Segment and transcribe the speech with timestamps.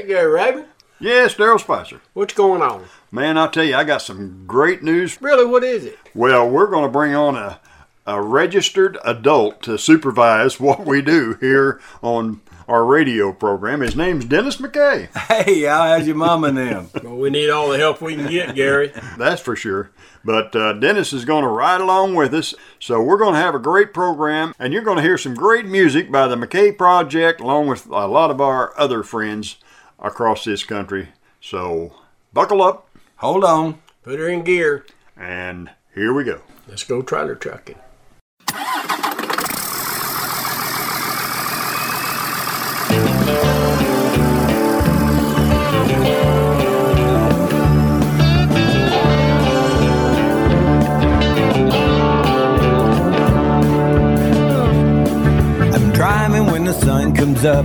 [0.00, 0.64] Hey, Gary Raven.
[0.98, 2.00] Yes, Daryl Spicer.
[2.14, 2.86] What's going on?
[3.10, 5.20] Man, I tell you, I got some great news.
[5.20, 5.98] Really, what is it?
[6.14, 7.60] Well, we're going to bring on a,
[8.06, 13.82] a registered adult to supervise what we do here on our radio program.
[13.82, 15.14] His name's Dennis McKay.
[15.28, 16.90] Hey, how's your mama and them?
[17.04, 18.90] Well, we need all the help we can get, Gary.
[19.18, 19.90] That's for sure.
[20.24, 22.54] But uh, Dennis is going to ride along with us.
[22.78, 25.66] So we're going to have a great program, and you're going to hear some great
[25.66, 29.56] music by the McKay Project, along with a lot of our other friends
[30.00, 31.08] across this country.
[31.40, 31.92] So
[32.32, 33.80] buckle up, Hold on.
[34.02, 34.84] Put her in gear.
[35.16, 36.40] and here we go.
[36.66, 37.76] Let's go trailer trucking.
[55.72, 57.64] I'm driving when the sun comes up.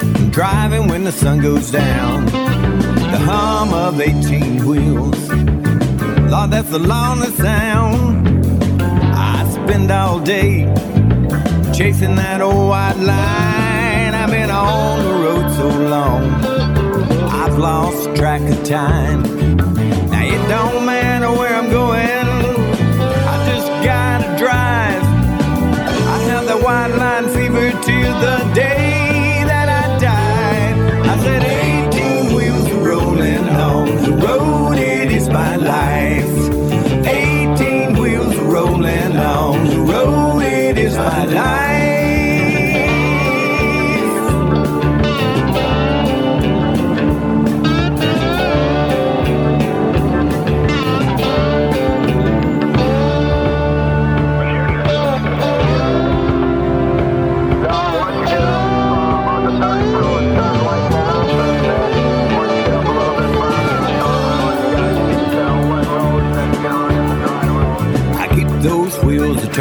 [0.00, 2.26] I'm driving when the sun goes down.
[2.26, 5.28] The hum of 18 wheels.
[6.30, 8.28] Lord, that's the lonely sound.
[8.82, 10.64] I spend all day
[11.72, 14.14] chasing that old white line.
[14.14, 16.22] I've been on the road so long.
[17.30, 19.22] I've lost track of time.
[20.10, 22.26] Now it don't matter where I'm going.
[23.32, 25.02] I just gotta drive.
[26.14, 28.97] I have the white line fever till the day
[34.28, 36.36] road, it is my life.
[37.06, 41.87] 18 wheels rolling on the road, it is my life.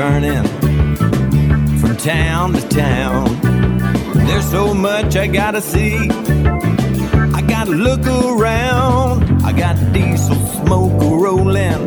[0.08, 0.48] Turning
[1.80, 3.26] from town to town.
[4.26, 5.98] There's so much I gotta see.
[7.36, 9.44] I gotta look around.
[9.44, 11.84] I got diesel smoke rolling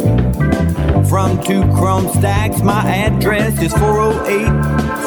[1.07, 2.61] from two chrome stacks.
[2.61, 4.49] My address is 408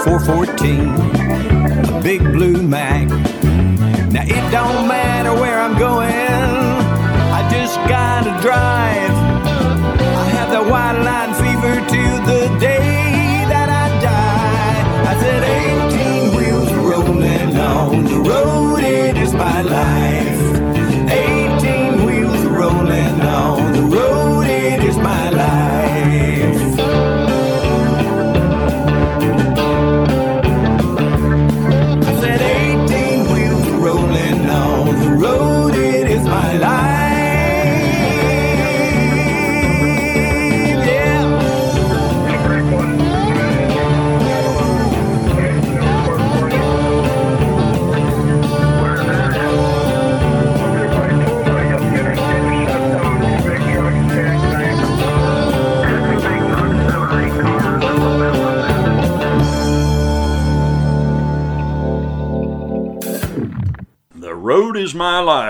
[0.05, 1.95] 414.
[1.95, 3.09] A big blue Mack.
[4.11, 6.09] Now it don't matter where I'm going.
[6.09, 9.13] I just gotta drive.
[10.01, 12.72] I have the white line fever till the day
[19.33, 20.02] my life.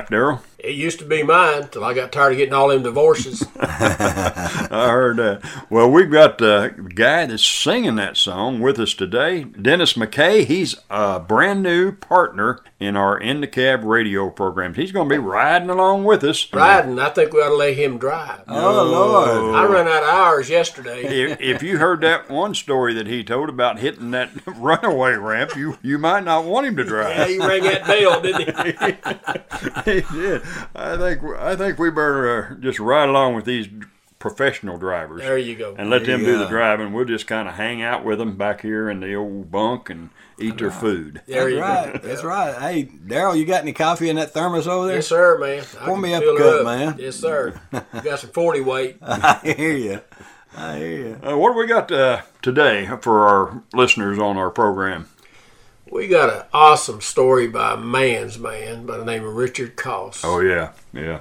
[0.10, 0.42] Daryl.
[0.58, 3.46] It used to be mine till I got tired of getting all them divorces.
[4.72, 5.42] I heard that.
[5.70, 10.46] Well, we've got the guy that's singing that song with us today, Dennis McKay.
[10.46, 14.76] He's a brand new partner in our In the Cab radio programs.
[14.76, 16.52] He's going to be riding along with us.
[16.52, 18.44] Riding, I think we ought to let him drive.
[18.48, 19.56] Oh, Lord.
[19.56, 21.04] I ran out of hours yesterday.
[21.04, 25.56] If, if you heard that one story that he told about hitting that runaway ramp,
[25.56, 27.10] you, you might not want him to drive.
[27.10, 27.30] Yeah, drive.
[27.30, 28.22] he rang that bell,
[29.84, 30.02] didn't he?
[30.02, 30.42] he did.
[30.76, 33.53] I think I think we better uh, just ride along with these
[34.20, 35.22] professional drivers.
[35.22, 35.76] There you go.
[35.78, 36.94] and let There them you do the driving.
[36.94, 40.10] We'll just kind of hang out with them back here in the old bunk and
[40.40, 41.22] eat their food.
[41.28, 42.02] There you That's right.
[42.02, 42.08] go.
[42.08, 42.56] That's right.
[42.62, 44.96] Hey, Daryl, you got any coffee in that thermos over there?
[44.98, 45.64] Yes, sir, man.
[45.86, 46.96] Pour me up fill a her cup, man.
[46.98, 47.60] Yes, sir.
[47.94, 48.98] You got some 40 weight.
[49.02, 50.02] I hear you.
[50.56, 51.20] I hear you.
[51.22, 55.10] Uh, what do we got uh, today for our listeners on our program?
[55.92, 60.24] We got an awesome story by a man's man by the name of Richard Coss.
[60.24, 61.20] Oh yeah, yeah.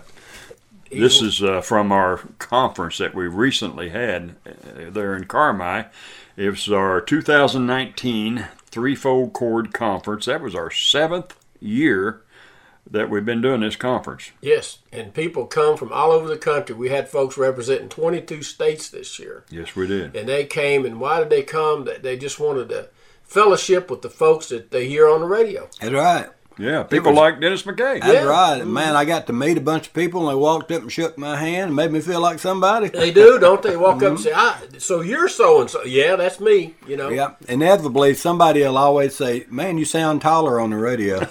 [0.93, 5.89] This is uh, from our conference that we recently had uh, there in Carmi.
[6.37, 10.27] It was our 2019 threefold chord conference.
[10.27, 12.23] That was our seventh year
[12.91, 14.33] that we've been doing this conference.
[14.41, 16.75] Yes, and people come from all over the country.
[16.75, 19.45] We had folks representing 22 states this year.
[19.51, 20.17] Yes, we did.
[20.17, 21.85] And they came, and why did they come?
[21.85, 22.89] They- They just wanted to
[23.23, 25.69] fellowship with the folks that they hear on the radio.
[25.81, 26.29] That's right.
[26.59, 28.01] Yeah, people like Dennis McKay.
[28.01, 28.25] That's Yeah.
[28.25, 28.67] right.
[28.67, 31.17] Man, I got to meet a bunch of people, and they walked up and shook
[31.19, 32.89] my hand and made me feel like somebody.
[32.89, 33.77] They do, don't they?
[33.77, 36.75] Walk up and say, I, "So you're so and so." Yeah, that's me.
[36.87, 37.09] You know.
[37.09, 41.19] Yeah, inevitably, somebody will always say, Man, you sound taller on the radio.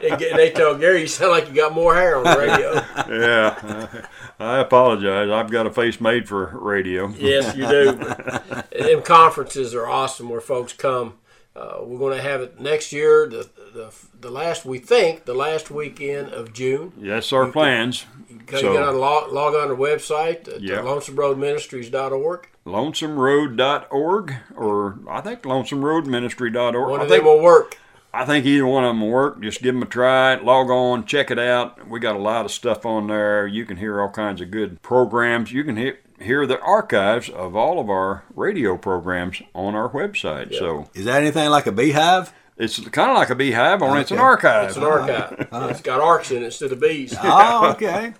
[0.00, 2.72] And they tell Gary, "You sound like you got more hair on the radio."
[3.24, 4.04] yeah,
[4.38, 5.28] I apologize.
[5.30, 7.08] I've got a face made for radio.
[7.18, 7.92] yes, you do.
[7.92, 11.14] But them conferences are awesome where folks come.
[11.54, 13.28] Uh, we're going to have it next year.
[13.28, 16.92] The, the the last we think the last weekend of June.
[17.00, 18.06] Yes, our plans.
[18.42, 20.80] Okay, So- you got to log, log on our website at Yeah.
[20.80, 22.48] uh, lonesomeroadministries.org.
[22.66, 26.90] LonesomeRoad.org or I think LonesomeRoadMinistry.org.
[26.90, 27.76] One I think them will work.
[28.12, 29.40] I think either one of them will work.
[29.40, 30.34] Just give them a try.
[30.34, 31.88] Log on, check it out.
[31.88, 33.46] We got a lot of stuff on there.
[33.46, 35.52] You can hear all kinds of good programs.
[35.52, 40.52] You can hear, hear the archives of all of our radio programs on our website.
[40.58, 42.32] So Is that anything like a beehive?
[42.60, 44.68] It's kind of like a beehive, only it's an archive.
[44.68, 45.48] It's an archive.
[45.70, 47.16] It's got arcs in it instead of bees.
[47.22, 48.12] Oh, okay.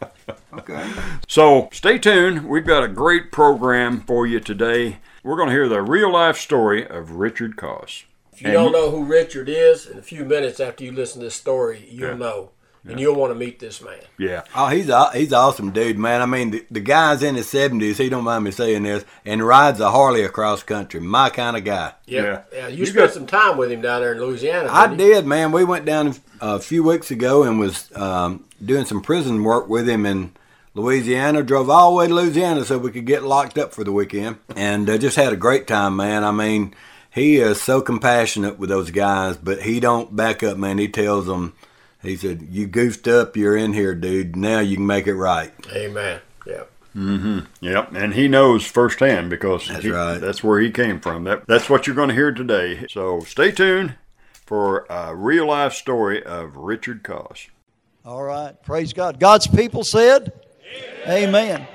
[0.54, 0.90] Okay.
[1.28, 2.48] So stay tuned.
[2.48, 4.98] We've got a great program for you today.
[5.22, 8.04] We're going to hear the real life story of Richard Coss.
[8.32, 11.26] If you don't know who Richard is, in a few minutes after you listen to
[11.26, 12.50] this story, you'll know.
[12.88, 13.98] And you'll want to meet this man.
[14.18, 14.42] Yeah.
[14.56, 16.22] Oh, he's a, he's an awesome dude, man.
[16.22, 17.98] I mean, the, the guy's in his seventies.
[17.98, 20.98] He don't mind me saying this, and rides a Harley across country.
[21.00, 21.92] My kind of guy.
[22.06, 22.22] Yeah.
[22.22, 22.40] Yeah.
[22.52, 22.68] yeah.
[22.68, 24.68] You, You spent got- some time with him down there in Louisiana.
[24.72, 25.14] I didn't you?
[25.14, 25.52] did, man.
[25.52, 29.86] We went down a few weeks ago and was um, doing some prison work with
[29.86, 30.32] him in
[30.74, 31.42] Louisiana.
[31.42, 34.38] Drove all the way to Louisiana so we could get locked up for the weekend,
[34.56, 36.24] and uh, just had a great time, man.
[36.24, 36.74] I mean,
[37.10, 40.78] he is so compassionate with those guys, but he don't back up, man.
[40.78, 41.54] He tells them,
[42.02, 43.36] he said, "You goofed up.
[43.36, 44.36] You're in here, dude.
[44.36, 46.20] Now you can make it right." Amen.
[46.46, 46.62] Yeah.
[46.96, 47.46] Mhm.
[47.60, 50.18] Yep, and he knows firsthand because That's he- right.
[50.20, 51.22] that's where he came from.
[51.24, 52.86] That, that's what you're going to hear today.
[52.90, 53.94] So stay tuned
[54.44, 57.46] for a real life story of Richard Coss.
[58.04, 58.60] All right.
[58.64, 59.20] Praise God.
[59.20, 60.32] God's people said,
[61.06, 61.66] Amen.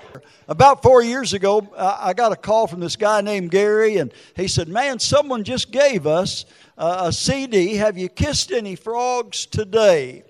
[0.47, 4.11] About four years ago, I I got a call from this guy named Gary, and
[4.35, 6.45] he said, Man, someone just gave us
[6.77, 7.75] a CD.
[7.75, 10.23] Have you kissed any frogs today?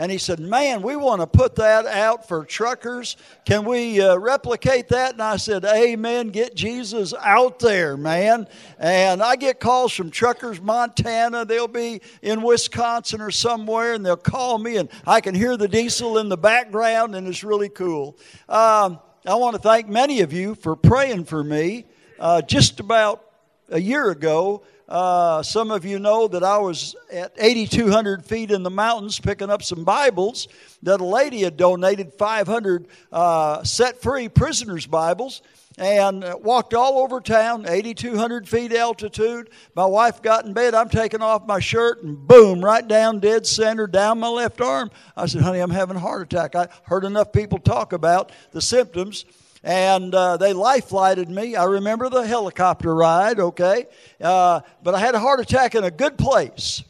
[0.00, 3.18] And he said, Man, we want to put that out for truckers.
[3.44, 5.12] Can we uh, replicate that?
[5.12, 6.28] And I said, Amen.
[6.30, 8.46] Get Jesus out there, man.
[8.78, 11.44] And I get calls from truckers, Montana.
[11.44, 15.68] They'll be in Wisconsin or somewhere, and they'll call me, and I can hear the
[15.68, 18.16] diesel in the background, and it's really cool.
[18.48, 21.84] Um, I want to thank many of you for praying for me.
[22.18, 23.22] Uh, just about
[23.68, 28.64] a year ago, uh, some of you know that I was at 8,200 feet in
[28.64, 30.48] the mountains picking up some Bibles
[30.82, 35.42] that a lady had donated 500 uh, set free prisoners' Bibles
[35.78, 39.50] and uh, walked all over town, 8,200 feet altitude.
[39.76, 40.74] My wife got in bed.
[40.74, 44.90] I'm taking off my shirt and boom, right down dead center, down my left arm.
[45.16, 46.56] I said, honey, I'm having a heart attack.
[46.56, 49.24] I heard enough people talk about the symptoms
[49.62, 51.56] and uh, they life flighted me.
[51.56, 53.86] I remember the helicopter ride, okay?
[54.20, 56.82] Uh, but I had a heart attack in a good place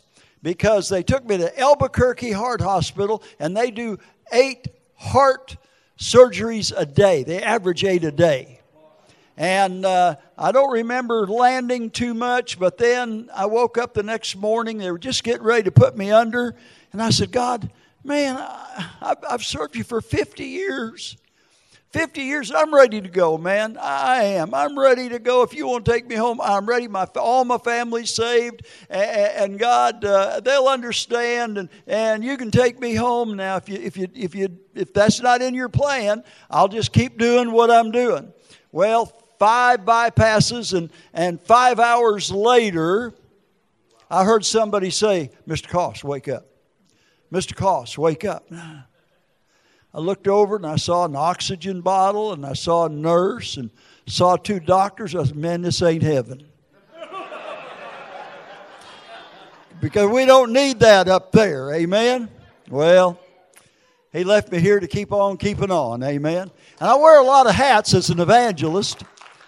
[0.43, 3.99] because they took me to Albuquerque Heart Hospital and they do
[4.33, 5.57] eight heart
[5.99, 7.25] surgeries a day.
[7.25, 8.61] They average eight a day.
[9.37, 14.37] And uh, I don't remember landing too much, but then I woke up the next
[14.37, 14.79] morning.
[14.79, 16.55] They were just getting ready to put me under.
[16.93, 17.71] And I said, God,
[18.05, 21.17] man, I, I've served you for 50 years.
[21.91, 23.77] 50 years, I'm ready to go, man.
[23.81, 24.55] I am.
[24.55, 25.43] I'm ready to go.
[25.43, 26.87] If you want to take me home, I'm ready.
[26.87, 32.79] My all my family's saved, and, God, uh, they'll understand, and, and you can take
[32.79, 33.57] me home now.
[33.57, 37.19] If you if you if you if that's not in your plan, I'll just keep
[37.19, 38.33] doing what I'm doing.
[38.71, 39.07] Well,
[39.41, 43.13] five bypasses, and and five hours later,
[44.09, 45.67] I heard somebody say, "Mr.
[45.69, 46.47] Coss, wake up."
[47.33, 47.55] Mr.
[47.55, 48.47] Coss, wake up.
[49.93, 53.71] I looked over and I saw an oxygen bottle and I saw a nurse and
[54.07, 55.15] saw two doctors.
[55.15, 56.45] I said, Man, this ain't heaven.
[59.81, 61.73] because we don't need that up there.
[61.73, 62.29] Amen?
[62.69, 63.19] Well,
[64.13, 66.05] he left me here to keep on keeping on.
[66.05, 66.51] Amen?
[66.81, 69.03] And I wear a lot of hats as an evangelist.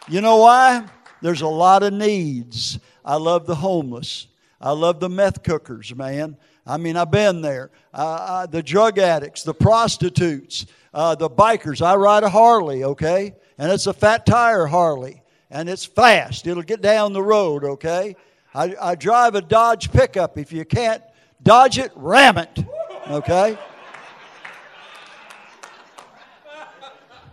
[0.08, 0.84] You know why?
[1.20, 2.80] There's a lot of needs.
[3.04, 4.26] I love the homeless.
[4.60, 6.36] I love the meth cookers, man.
[6.66, 7.70] I mean, I've been there.
[7.92, 11.82] Uh, uh, the drug addicts, the prostitutes, uh, the bikers.
[11.82, 13.34] I ride a Harley, okay?
[13.58, 15.22] And it's a fat tire Harley.
[15.50, 16.46] And it's fast.
[16.46, 18.16] It'll get down the road, okay?
[18.54, 20.38] I, I drive a Dodge pickup.
[20.38, 21.02] If you can't
[21.42, 22.64] dodge it, ram it,
[23.08, 23.58] okay?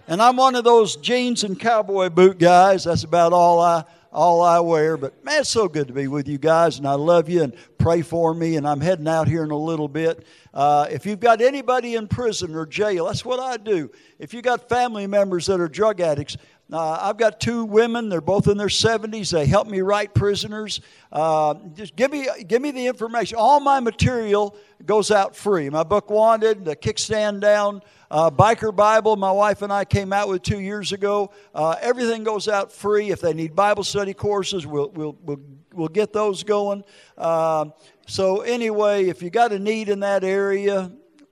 [0.08, 2.86] And I'm one of those jeans and cowboy boot guys.
[2.86, 4.98] That's about all I, all I wear.
[4.98, 7.56] But man, it's so good to be with you guys, and I love you and
[7.78, 8.56] pray for me.
[8.56, 10.26] And I'm heading out here in a little bit.
[10.54, 13.92] Uh, if you've got anybody in prison or jail, that's what I do.
[14.18, 16.38] If you've got family members that are drug addicts,
[16.72, 18.10] uh, I've got two women.
[18.10, 19.32] They're both in their 70s.
[19.32, 20.82] They help me write prisoners.
[21.12, 23.38] Uh, just give me, give me the information.
[23.40, 25.70] All my material goes out free.
[25.72, 30.30] My book, Wanted, the Kickstand Down, uh, Biker Bible, my wife and I came out
[30.30, 31.32] with two years ago.
[31.56, 33.10] Uh, everything goes out free.
[33.10, 35.42] If they need Bible study courses, we'll, we'll, we'll,
[35.74, 36.84] we'll get those going.
[37.18, 37.66] Uh,
[38.06, 40.92] so, anyway, if you got a need in that area,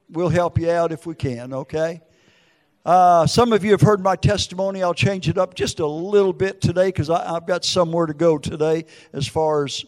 [0.09, 2.01] we'll help you out if we can, okay?
[2.87, 4.81] Uh, some of you have heard my testimony.
[4.81, 8.37] I'll change it up just a little bit today because I've got somewhere to go
[8.37, 9.83] today as far as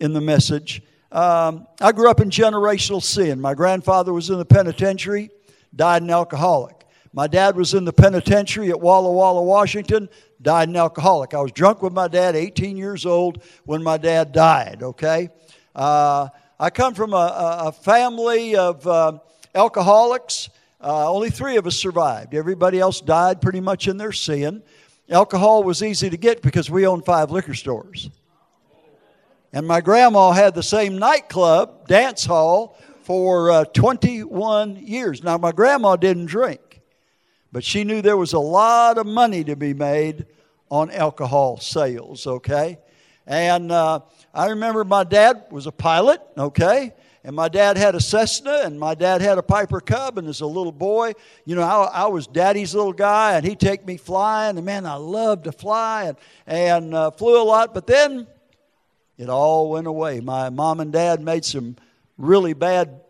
[0.00, 0.82] in the message.
[1.12, 3.40] Um, I grew up in generational sin.
[3.40, 5.30] My grandfather was in the penitentiary,
[5.74, 6.84] died an alcoholic.
[7.14, 10.10] My dad was in the penitentiary at Walla Walla, Washington,
[10.42, 11.32] died an alcoholic.
[11.32, 15.30] I was drunk with my dad, 18 years old, when my dad died, okay?
[15.74, 16.28] Uh,
[16.60, 19.20] I come from a, a family of uh,
[19.54, 20.50] alcoholics.
[20.82, 22.34] Uh, only three of us survived.
[22.34, 24.62] Everybody else died pretty much in their sin.
[25.08, 28.10] Alcohol was easy to get because we owned five liquor stores.
[29.52, 35.22] And my grandma had the same nightclub, dance hall, for uh, 21 years.
[35.22, 36.80] Now, my grandma didn't drink,
[37.52, 40.26] but she knew there was a lot of money to be made
[40.68, 42.78] on alcohol sales, okay?
[43.26, 44.00] And uh,
[44.34, 46.94] I remember my dad was a pilot, okay?
[47.24, 50.18] And my dad had a Cessna, and my dad had a Piper Cub.
[50.18, 51.12] And as a little boy,
[51.44, 54.56] you know, I, I was daddy's little guy, and he'd take me flying.
[54.56, 57.74] And man, I loved to fly and, and uh, flew a lot.
[57.74, 58.26] But then
[59.18, 60.20] it all went away.
[60.20, 61.76] My mom and dad made some
[62.18, 63.00] really bad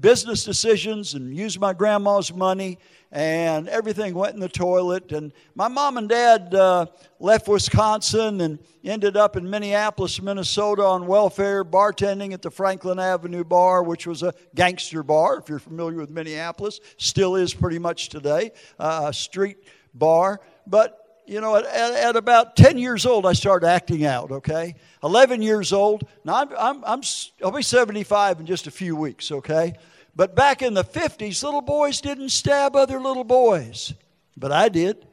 [0.00, 2.78] business decisions and used my grandma's money
[3.12, 5.12] and everything went in the toilet.
[5.12, 6.86] And my mom and dad uh,
[7.18, 13.44] left Wisconsin and ended up in Minneapolis, Minnesota on welfare, bartending at the Franklin Avenue
[13.44, 16.80] Bar, which was a gangster bar, if you're familiar with Minneapolis.
[16.98, 19.58] Still is pretty much today, uh, a street
[19.92, 20.40] bar.
[20.66, 24.74] But you know, at, at, about 10 years old, I started acting out, okay?
[25.04, 26.04] 11 years old.
[26.24, 27.00] Now, I'm, I'm, I'm,
[27.44, 29.74] I'll be 75 in just a few weeks, okay?
[30.20, 33.94] But back in the 50s, little boys didn't stab other little boys.
[34.36, 35.06] But I did.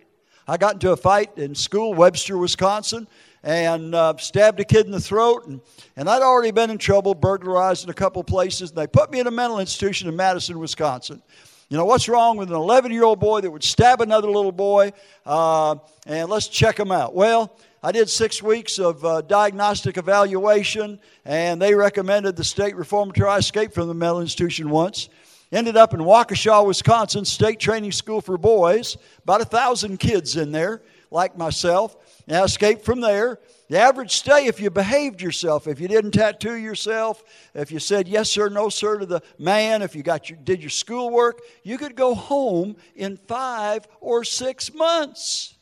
[0.45, 3.07] I got into a fight in school, Webster, Wisconsin,
[3.41, 5.47] and uh, stabbed a kid in the throat.
[5.47, 5.61] And,
[5.95, 8.71] and I'd already been in trouble, burglarized in a couple places.
[8.71, 11.23] And they put me in a mental institution in Madison, Wisconsin.
[11.69, 14.51] You know, what's wrong with an 11 year old boy that would stab another little
[14.51, 14.91] boy?
[15.25, 17.15] Uh, and let's check him out.
[17.15, 23.29] Well, I did six weeks of uh, diagnostic evaluation, and they recommended the state reformatory.
[23.29, 25.10] I escaped from the mental institution once.
[25.51, 28.98] Ended up in Waukesha, Wisconsin, state training school for boys.
[29.24, 30.81] About a thousand kids in there,
[31.12, 31.96] like myself.
[32.27, 33.39] And I escaped from there.
[33.69, 38.07] The average stay, if you behaved yourself, if you didn't tattoo yourself, if you said
[38.07, 41.77] yes sir, no sir to the man, if you got your, did your schoolwork, you
[41.77, 45.56] could go home in five or six months.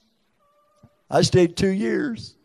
[1.10, 2.36] I stayed two years.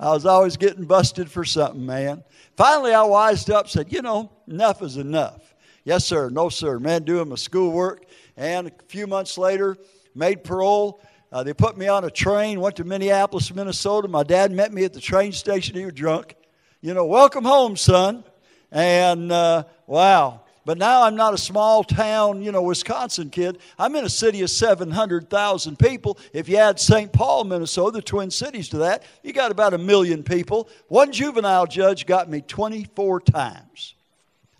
[0.00, 2.22] I was always getting busted for something, man.
[2.56, 5.54] Finally, I wised up, said, you know, enough is enough.
[5.84, 6.30] Yes, sir.
[6.30, 6.78] No, sir.
[6.78, 8.04] Man, doing my schoolwork.
[8.36, 9.76] And a few months later,
[10.14, 11.00] made parole.
[11.32, 14.08] Uh, they put me on a train, went to Minneapolis, Minnesota.
[14.08, 15.76] My dad met me at the train station.
[15.76, 16.36] He was drunk.
[16.80, 18.24] You know, welcome home, son.
[18.70, 23.56] And uh, wow, but now I'm not a small town, you know, Wisconsin kid.
[23.78, 26.18] I'm in a city of 700,000 people.
[26.34, 27.10] If you add St.
[27.10, 30.68] Paul, Minnesota, the Twin Cities to that, you got about a million people.
[30.88, 33.94] One juvenile judge got me 24 times.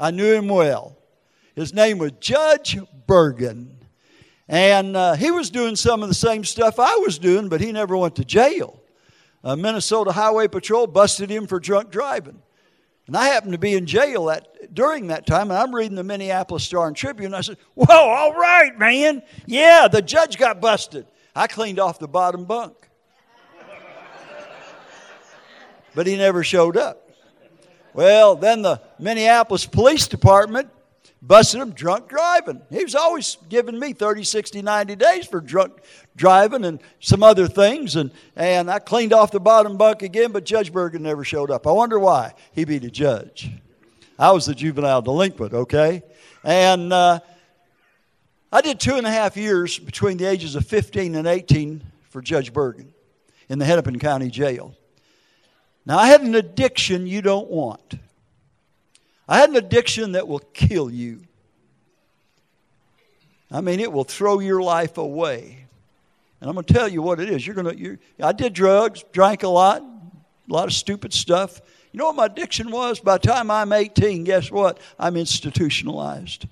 [0.01, 0.97] I knew him well.
[1.55, 3.77] His name was Judge Bergen.
[4.49, 7.71] And uh, he was doing some of the same stuff I was doing, but he
[7.71, 8.81] never went to jail.
[9.45, 12.41] A Minnesota Highway Patrol busted him for drunk driving.
[13.09, 16.05] And I happened to be in jail that, during that time, and I'm reading the
[16.05, 17.29] Minneapolis Star and Tribune.
[17.29, 19.23] And I said, Whoa, all right, man.
[19.47, 21.07] Yeah, the judge got busted.
[21.35, 22.77] I cleaned off the bottom bunk.
[25.95, 27.11] but he never showed up.
[27.95, 30.69] Well, then the Minneapolis Police Department
[31.21, 32.63] busted him drunk driving.
[32.71, 35.73] He was always giving me 30, 60, 90 days for drunk
[36.17, 37.97] driving and some other things.
[37.97, 41.67] And, and I cleaned off the bottom bunk again, but Judge Bergen never showed up.
[41.67, 42.35] I wonder why.
[42.53, 43.51] He beat a judge.
[44.19, 46.03] I was the juvenile delinquent, okay?
[46.45, 47.21] And uh,
[48.51, 52.23] I did two and a half years between the ages of 15 and 18 for
[52.23, 52.93] Judge Bergen
[53.49, 54.75] in the Hennepin County Jail.
[55.85, 57.95] Now, I had an addiction you don't want.
[59.29, 61.21] I had an addiction that will kill you.
[63.51, 65.67] I mean, it will throw your life away.
[66.41, 67.47] And I'm going to tell you what it is.
[67.47, 67.99] You're going to.
[68.23, 71.61] I did drugs, drank a lot, a lot of stupid stuff.
[71.93, 73.01] You know what my addiction was?
[73.01, 74.79] By the time I'm 18, guess what?
[74.99, 76.47] I'm institutionalized.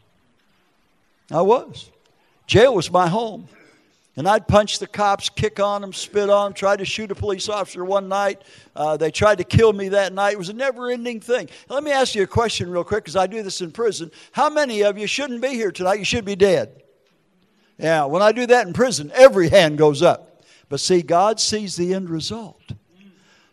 [1.31, 1.91] I was.
[2.47, 3.49] Jail was my home.
[4.19, 7.15] And I'd punch the cops, kick on them, spit on them, try to shoot a
[7.15, 8.41] police officer one night.
[8.75, 10.33] Uh, they tried to kill me that night.
[10.33, 11.51] It was a never ending thing.
[11.69, 14.11] Let me ask you a question real quick because I do this in prison.
[14.33, 15.99] How many of you shouldn't be here tonight?
[15.99, 16.83] You should be dead.
[17.79, 20.43] Yeah, when I do that in prison, every hand goes up.
[20.71, 22.73] But see, God sees the end result.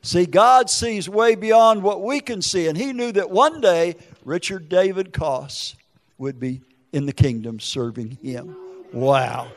[0.02, 2.68] See, God sees way beyond what we can see.
[2.68, 5.76] And He knew that one day Richard David Coss
[6.18, 6.62] would be
[6.94, 8.56] in the kingdom serving Him.
[8.94, 9.52] Wow.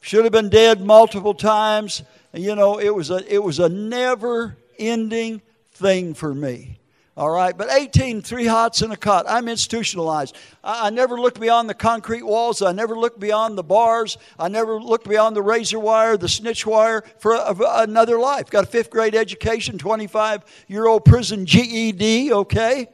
[0.00, 2.02] Should have been dead multiple times.
[2.32, 5.42] You know, it was a, it was a never ending
[5.72, 6.80] thing for me.
[7.16, 9.26] All right, but 18, three hots in a cot.
[9.28, 10.34] I'm institutionalized.
[10.64, 12.62] I, I, never looked beyond the concrete walls.
[12.62, 14.16] I never looked beyond the bars.
[14.38, 18.48] I never looked beyond the razor wire, the snitch wire for a, a, another life.
[18.48, 22.88] Got a fifth grade education, 25 year old prison GED, okay?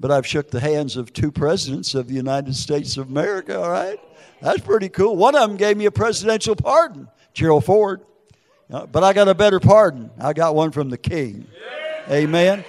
[0.00, 3.70] But I've shook the hands of two presidents of the United States of America, all
[3.70, 4.00] right?
[4.40, 5.16] That's pretty cool.
[5.16, 8.02] One of them gave me a presidential pardon, Gerald Ford.
[8.70, 10.10] Uh, but I got a better pardon.
[10.18, 11.46] I got one from the king.
[12.10, 12.64] Amen.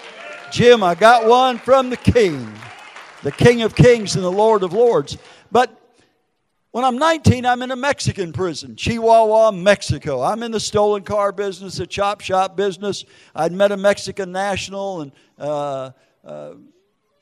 [0.52, 2.54] Jim, I got one from the king,
[3.24, 5.18] the king of kings and the lord of lords.
[5.52, 5.82] But
[6.72, 10.22] when I'm 19, I'm in a Mexican prison, Chihuahua, Mexico.
[10.22, 13.06] I'm in the stolen car business, the chop shop business.
[13.34, 15.92] I'd met a Mexican national and uh,
[16.24, 16.52] uh,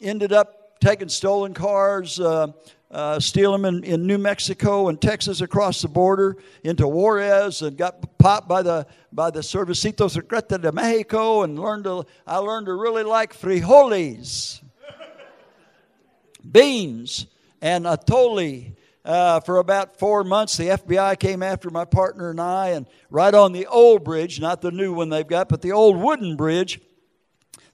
[0.04, 2.20] ended up taking stolen cars.
[2.20, 2.48] Uh,
[2.94, 7.76] uh, steal them in, in New Mexico and Texas across the border into Juarez and
[7.76, 12.68] got popped by the by the Servicito Secreto de Mexico and learned to I learned
[12.68, 14.62] to really like frijoles,
[16.52, 17.26] beans,
[17.62, 18.76] and atole.
[19.06, 23.34] Uh, for about four months, the FBI came after my partner and I, and right
[23.34, 26.80] on the old bridge, not the new one they've got, but the old wooden bridge,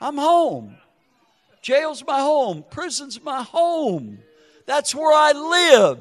[0.02, 0.76] I'm home.
[1.62, 2.65] Jail's my home.
[2.72, 4.17] Prison's my home.
[4.65, 6.00] That's where I live.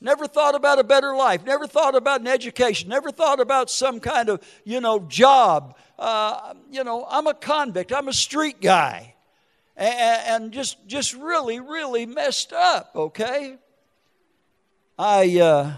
[0.00, 1.44] Never thought about a better life.
[1.44, 2.88] Never thought about an education.
[2.88, 5.76] Never thought about some kind of, you know, job.
[5.98, 7.92] Uh, you know, I'm a convict.
[7.92, 9.13] I'm a street guy
[9.76, 12.92] and, just just really really messed up.
[12.94, 13.56] Okay,
[14.98, 15.72] I uh,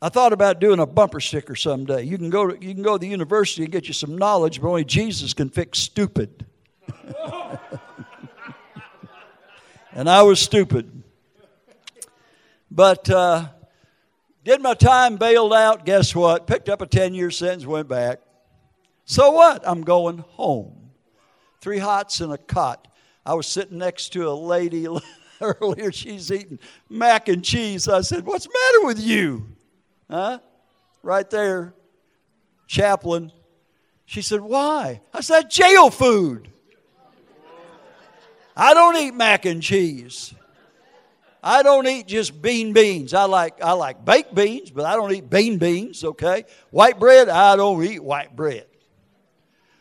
[0.00, 2.02] I thought about doing a bumper sticker someday.
[2.04, 4.60] You can go to, you can go to the university and get you some knowledge,
[4.60, 6.46] but only Jesus can fix stupid.
[9.92, 11.02] and I was stupid,
[12.70, 13.08] but.
[13.10, 13.48] Uh,
[14.44, 15.84] did my time, bailed out.
[15.84, 16.46] Guess what?
[16.46, 18.20] Picked up a 10 year sentence, went back.
[19.04, 19.66] So what?
[19.66, 20.85] I'm going home
[21.66, 22.86] three hots and a cot.
[23.26, 24.86] I was sitting next to a lady
[25.40, 25.90] earlier.
[25.90, 27.88] She's eating mac and cheese.
[27.88, 29.48] I said, What's the matter with you?
[30.08, 30.38] Huh?
[31.02, 31.74] Right there,
[32.68, 33.32] chaplain.
[34.04, 35.00] She said, Why?
[35.12, 36.46] I said, Jail food.
[38.56, 40.32] I don't eat mac and cheese.
[41.42, 43.12] I don't eat just bean beans.
[43.12, 46.44] I like I like baked beans, but I don't eat bean beans, okay?
[46.70, 48.66] White bread, I don't eat white bread.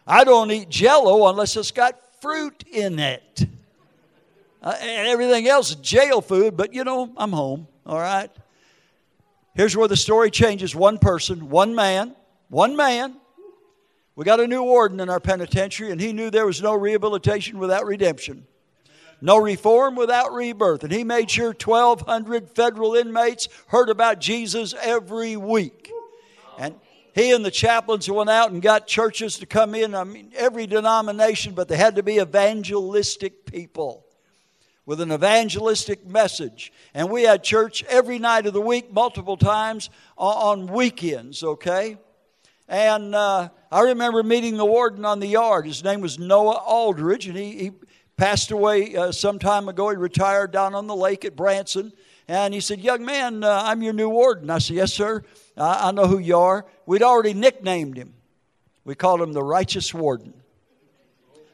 [0.07, 3.47] I don't eat jello unless it's got fruit in it.
[4.61, 8.31] Uh, and everything else is jail food, but you know, I'm home, all right?
[9.55, 12.15] Here's where the story changes one person, one man,
[12.49, 13.15] one man.
[14.15, 17.57] We got a new warden in our penitentiary, and he knew there was no rehabilitation
[17.59, 18.47] without redemption,
[19.21, 20.83] no reform without rebirth.
[20.83, 25.91] And he made sure 1,200 federal inmates heard about Jesus every week.
[26.57, 26.75] And
[27.15, 29.95] he and the chaplains went out and got churches to come in.
[29.95, 34.05] I mean, every denomination, but they had to be evangelistic people
[34.85, 36.73] with an evangelistic message.
[36.93, 41.95] And we had church every night of the week, multiple times on weekends, okay?
[42.67, 45.67] And uh, I remember meeting the warden on the yard.
[45.67, 47.71] His name was Noah Aldridge, and he, he
[48.17, 49.89] passed away uh, some time ago.
[49.89, 51.93] He retired down on the lake at Branson.
[52.27, 54.49] And he said, Young man, uh, I'm your new warden.
[54.49, 55.23] I said, Yes, sir.
[55.57, 56.65] I, I know who you are.
[56.85, 58.13] We'd already nicknamed him.
[58.83, 60.33] We called him the righteous warden.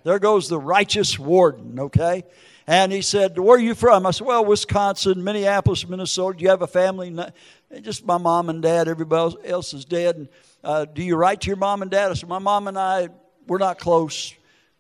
[0.04, 2.24] There goes the righteous warden, okay?
[2.68, 4.06] And he said, Where are you from?
[4.06, 6.38] I said, Well, Wisconsin, Minneapolis, Minnesota.
[6.38, 7.16] Do you have a family?
[7.82, 8.88] Just my mom and dad.
[8.88, 10.16] Everybody else is dead.
[10.16, 10.30] And,
[10.64, 12.12] uh, do you write to your mom and dad?
[12.12, 13.10] I said, My mom and I,
[13.48, 14.34] we're not close.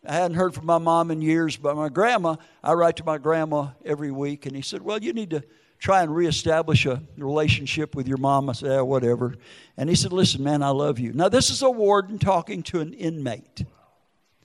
[0.05, 3.19] I hadn't heard from my mom in years, but my grandma, I write to my
[3.19, 4.47] grandma every week.
[4.47, 5.43] And he said, Well, you need to
[5.81, 8.49] try and reestablish a relationship with your mom.
[8.49, 9.35] I said, Yeah, whatever.
[9.75, 11.11] And he said, Listen, man, I love you.
[11.11, 13.65] Now, this is a warden talking to an inmate.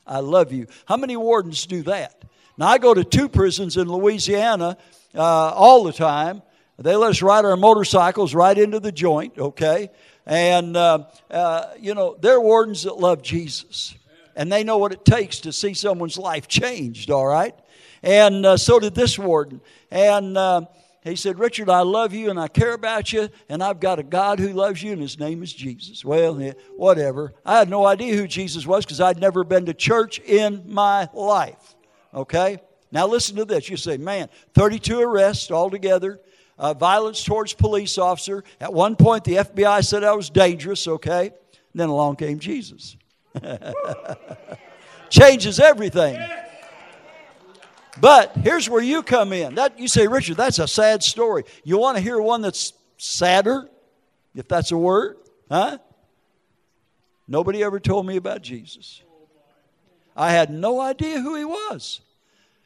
[0.07, 0.67] I love you.
[0.87, 2.25] How many wardens do that?
[2.57, 4.79] Now, I go to two prisons in Louisiana
[5.15, 6.43] uh, all the time.
[6.79, 9.91] They let us ride our motorcycles right into the joint, okay?
[10.25, 13.95] And, uh, uh, you know, they're wardens that love Jesus.
[14.35, 17.55] And they know what it takes to see someone's life changed, all right?
[18.03, 19.61] And uh, so did this warden.
[19.91, 20.63] And uh,
[21.13, 24.03] he said, Richard, I love you and I care about you, and I've got a
[24.03, 26.05] God who loves you, and his name is Jesus.
[26.05, 27.33] Well, yeah, whatever.
[27.45, 31.09] I had no idea who Jesus was because I'd never been to church in my
[31.15, 31.77] life.
[32.13, 32.59] Okay?
[32.91, 33.69] Now listen to this.
[33.69, 36.21] You say, man, 32 arrests altogether,
[36.59, 38.43] uh, violence towards police officer.
[38.61, 41.27] At one point, the FBI said I was dangerous, okay?
[41.27, 42.97] And then along came Jesus.
[45.11, 46.19] Changes everything.
[48.01, 49.55] But here's where you come in.
[49.55, 51.45] That you say, Richard, that's a sad story.
[51.65, 53.69] You want to hear one that's sadder,
[54.35, 55.17] if that's a word,
[55.51, 55.79] huh?
[57.29, 59.03] Nobody ever told me about Jesus.
[60.17, 62.01] I had no idea who he was.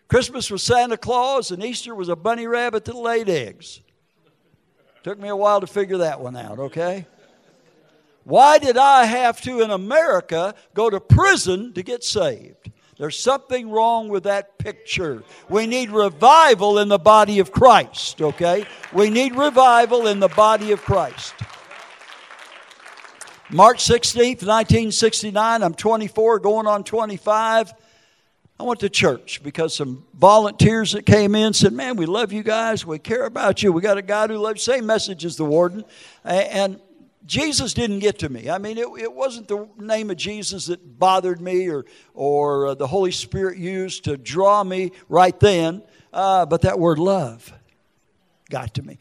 [0.08, 3.80] Christmas was Santa Claus, and Easter was a bunny rabbit that laid eggs.
[5.02, 7.06] Took me a while to figure that one out, okay?
[8.24, 12.70] Why did I have to, in America, go to prison to get saved?
[13.00, 15.22] There's something wrong with that picture.
[15.48, 18.66] We need revival in the body of Christ, okay?
[18.92, 21.32] We need revival in the body of Christ.
[23.48, 27.72] March 16th, 1969, I'm 24, going on 25.
[28.58, 32.42] I went to church because some volunteers that came in said, Man, we love you
[32.42, 32.84] guys.
[32.84, 33.72] We care about you.
[33.72, 34.74] We got a God who loves you.
[34.74, 35.86] Same message as the warden.
[36.22, 36.78] And
[37.26, 38.48] Jesus didn't get to me.
[38.48, 42.74] I mean, it, it wasn't the name of Jesus that bothered me or, or uh,
[42.74, 47.52] the Holy Spirit used to draw me right then, uh, but that word love
[48.48, 48.98] got to me.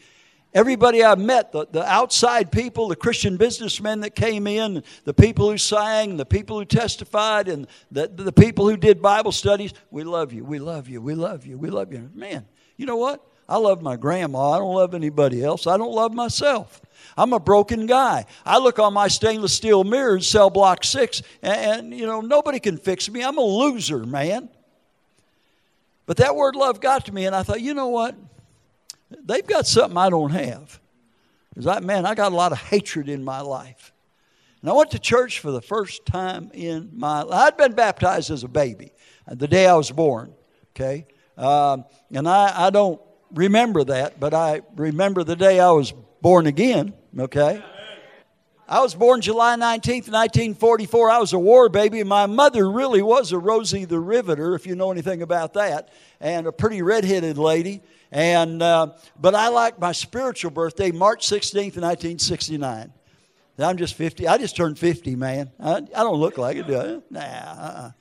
[0.54, 5.50] Everybody I met, the, the outside people, the Christian businessmen that came in, the people
[5.50, 10.04] who sang, the people who testified, and the, the people who did Bible studies, we
[10.04, 12.10] love you, we love you, we love you, we love you.
[12.16, 13.24] Man, you know what?
[13.48, 14.52] I love my grandma.
[14.52, 15.68] I don't love anybody else.
[15.68, 16.82] I don't love myself.
[17.20, 18.26] I'm a broken guy.
[18.46, 22.22] I look on my stainless steel mirror in cell block six, and, and you know,
[22.22, 23.22] nobody can fix me.
[23.22, 24.48] I'm a loser, man.
[26.06, 28.16] But that word love got to me, and I thought, you know what?
[29.12, 30.80] They've got something I don't have.
[31.50, 33.92] Because I, man, I got a lot of hatred in my life.
[34.62, 37.48] And I went to church for the first time in my life.
[37.48, 38.94] I'd been baptized as a baby
[39.28, 40.34] uh, the day I was born,
[40.74, 41.06] okay?
[41.38, 43.02] Um, and I, I don't
[43.34, 47.64] remember that, but I remember the day I was born again, okay?
[48.68, 51.10] I was born July 19th, 1944.
[51.10, 52.04] I was a war baby.
[52.04, 55.90] My mother really was a Rosie the Riveter, if you know anything about that,
[56.22, 57.82] and a pretty redheaded lady.
[58.12, 62.94] And uh, but I like my spiritual birthday, March 16th, 1969.
[63.58, 64.28] I'm just 50.
[64.28, 65.52] I just turned 50, man.
[65.60, 67.02] I, I don't look like it, do I?
[67.10, 67.20] Nah.
[67.20, 67.92] Uh-uh.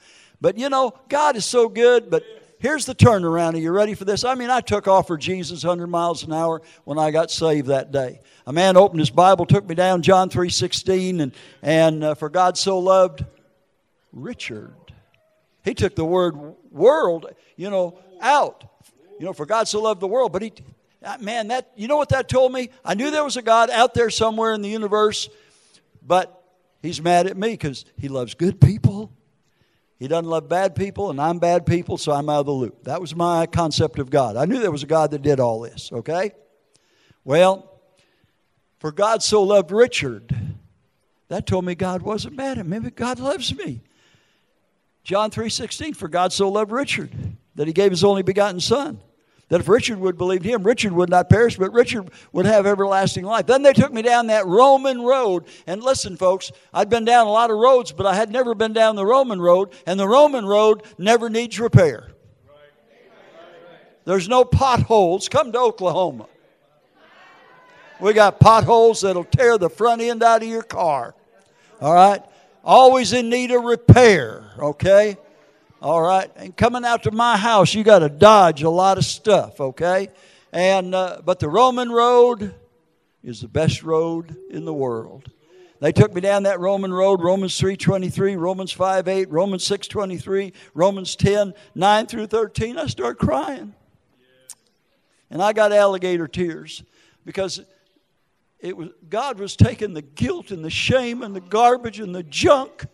[0.41, 2.11] But you know, God is so good.
[2.11, 2.23] But
[2.59, 3.55] here's the turnaround.
[3.55, 4.25] Are you ready for this?
[4.25, 7.69] I mean, I took off for Jesus 100 miles an hour when I got saved
[7.69, 8.21] that day.
[8.47, 12.57] A man opened his Bible, took me down John 3:16, and and uh, for God
[12.57, 13.25] so loved
[14.13, 14.75] Richard.
[15.65, 16.37] He took the word
[16.71, 18.65] world, you know, out
[19.19, 20.33] you know, for God so loved the world.
[20.33, 20.53] But he,
[21.21, 22.71] man, that you know what that told me?
[22.85, 25.29] I knew there was a God out there somewhere in the universe,
[26.03, 26.43] but
[26.83, 29.13] he's mad at me because he loves good people.
[29.99, 32.85] He doesn't love bad people, and I'm bad people, so I'm out of the loop.
[32.85, 34.37] That was my concept of God.
[34.37, 36.33] I knew there was a God that did all this, okay?
[37.25, 37.81] Well,
[38.79, 40.35] for God so loved Richard,
[41.27, 42.79] that told me God wasn't mad at me.
[42.79, 43.83] Maybe God loves me.
[45.03, 47.11] John 3:16, for God so loved Richard
[47.57, 49.01] that he gave his only begotten son
[49.49, 53.25] that if Richard would believe him, Richard would not perish, but Richard would have everlasting
[53.25, 53.47] life.
[53.47, 55.45] Then they took me down that Roman road.
[55.67, 58.73] And listen, folks, I'd been down a lot of roads, but I had never been
[58.73, 62.13] down the Roman road, and the Roman road never needs repair.
[64.05, 65.29] There's no potholes.
[65.29, 66.29] Come to Oklahoma.
[68.01, 71.15] We got potholes that'll tear the front end out of your car.
[71.81, 72.23] All right?
[72.65, 75.17] Always in need of repair, okay?
[75.81, 76.29] All right.
[76.35, 80.09] And coming out to my house, you got to dodge a lot of stuff, okay?
[80.53, 82.55] And uh, but the Roman road
[83.23, 85.31] is the best road in the world.
[85.81, 91.55] They took me down that Roman road, Romans 3.23, Romans 5.8, Romans 6.23, Romans 10,
[91.77, 92.79] 9 through 13.
[92.79, 93.75] I start crying.
[95.31, 96.83] And I got alligator tears
[97.25, 97.61] because
[98.59, 102.25] it was, God was taking the guilt and the shame and the garbage and the
[102.25, 102.87] junk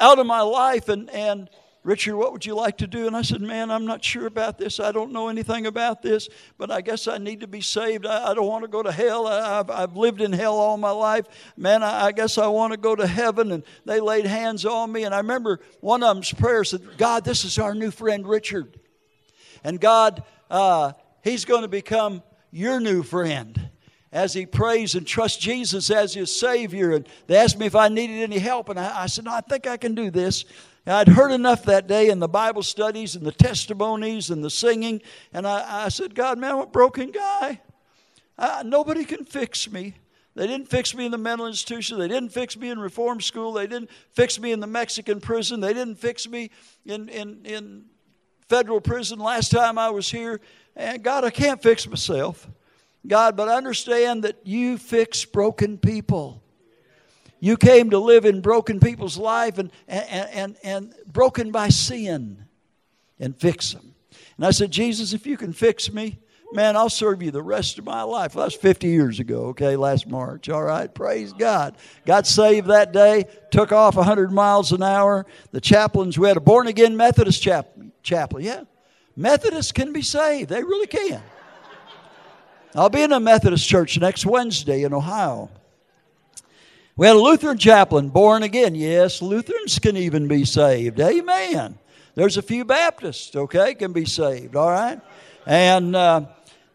[0.00, 0.88] out of my life.
[0.88, 1.48] And, and
[1.84, 3.08] Richard, what would you like to do?
[3.08, 4.78] And I said, Man, I'm not sure about this.
[4.78, 8.06] I don't know anything about this, but I guess I need to be saved.
[8.06, 9.26] I, I don't want to go to hell.
[9.26, 11.26] I, have I've lived in hell all my life.
[11.56, 13.50] Man, I, I guess I want to go to heaven.
[13.50, 15.02] And they laid hands on me.
[15.02, 18.78] And I remember one of them's prayer said, God, this is our new friend, Richard.
[19.64, 20.92] And God, uh,
[21.24, 23.70] he's going to become your new friend
[24.12, 26.92] as he prays and trusts Jesus as his Savior.
[26.92, 28.68] And they asked me if I needed any help.
[28.68, 30.44] And I, I said, No, I think I can do this.
[30.86, 35.00] I'd heard enough that day in the Bible studies and the testimonies and the singing,
[35.32, 37.60] and I, I said, God, man, I'm a broken guy.
[38.36, 39.94] I, nobody can fix me.
[40.34, 41.98] They didn't fix me in the mental institution.
[41.98, 43.52] They didn't fix me in reform school.
[43.52, 45.60] They didn't fix me in the Mexican prison.
[45.60, 46.50] They didn't fix me
[46.86, 47.84] in, in, in
[48.48, 50.40] federal prison last time I was here.
[50.74, 52.48] And God, I can't fix myself.
[53.06, 56.42] God, but I understand that you fix broken people.
[57.44, 62.44] You came to live in broken people's life and, and, and, and broken by sin
[63.18, 63.96] and fix them.
[64.36, 66.20] And I said, Jesus, if you can fix me,
[66.52, 68.36] man, I'll serve you the rest of my life.
[68.36, 70.48] Well, that was 50 years ago, okay, last March.
[70.50, 71.74] All right, praise God.
[72.06, 75.26] Got saved that day, took off 100 miles an hour.
[75.50, 78.44] The chaplains, we had a born again Methodist chap- chaplain.
[78.44, 78.62] Yeah,
[79.16, 81.20] Methodists can be saved, they really can.
[82.76, 85.50] I'll be in a Methodist church next Wednesday in Ohio.
[86.94, 88.74] We had a Lutheran chaplain, born again.
[88.74, 91.00] Yes, Lutherans can even be saved.
[91.00, 91.78] Amen.
[92.14, 94.56] There's a few Baptists, okay, can be saved.
[94.56, 95.00] All right,
[95.46, 96.26] and uh,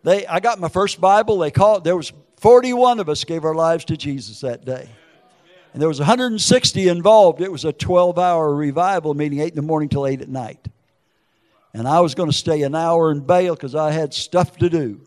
[0.03, 0.25] they.
[0.25, 1.37] I got my first Bible.
[1.37, 1.83] They called.
[1.83, 4.89] There was 41 of us gave our lives to Jesus that day,
[5.73, 7.39] and there was 160 involved.
[7.39, 10.67] It was a 12-hour revival meeting, eight in the morning till eight at night.
[11.75, 14.69] And I was going to stay an hour in bail because I had stuff to
[14.69, 15.01] do.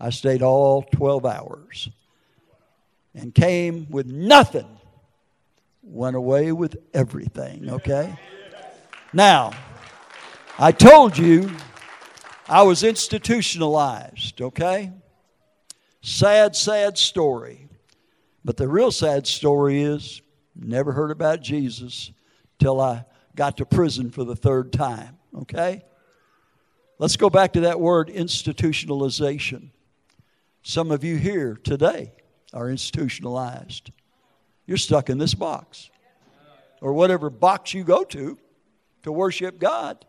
[0.00, 1.90] I stayed all 12 hours
[3.16, 4.68] and came with nothing,
[5.82, 8.14] went away with everything, okay?
[9.12, 9.52] Now,
[10.58, 11.50] I told you
[12.46, 14.92] I was institutionalized, okay?
[16.02, 17.68] Sad, sad story.
[18.44, 20.20] But the real sad story is
[20.54, 22.12] never heard about Jesus
[22.58, 25.84] till I got to prison for the third time, okay?
[26.98, 29.70] Let's go back to that word institutionalization.
[30.62, 32.12] Some of you here today
[32.52, 33.90] are institutionalized.
[34.66, 35.90] You're stuck in this box
[36.80, 38.38] or whatever box you go to
[39.02, 40.04] to worship God.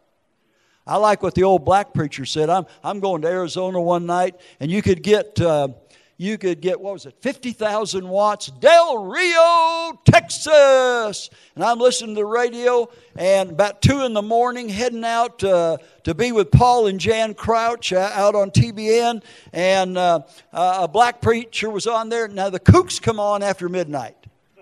[0.86, 2.50] I like what the old black preacher said.
[2.50, 5.70] I'm, I'm going to Arizona one night, and you could get uh,
[6.18, 11.30] you could get, what was it, 50,000 watts, Del Rio, Texas.
[11.54, 15.78] And I'm listening to the radio, and about 2 in the morning, heading out uh,
[16.04, 19.24] to be with Paul and Jan Crouch uh, out on TBN.
[19.54, 22.28] And uh, a black preacher was on there.
[22.28, 24.18] Now, the kooks come on after midnight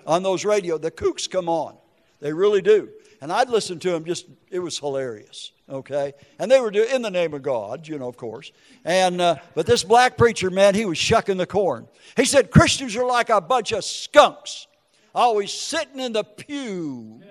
[0.05, 0.77] on those radio.
[0.77, 1.77] The kooks come on.
[2.19, 2.89] They really do.
[3.21, 6.13] And I'd listen to them just, it was hilarious okay?
[6.39, 8.51] And they were doing in the name of God, you know, of course.
[8.83, 11.87] And uh, but this black preacher, man, he was shucking the corn.
[12.15, 14.67] He said Christians are like a bunch of skunks,
[15.13, 17.21] always sitting in the pew.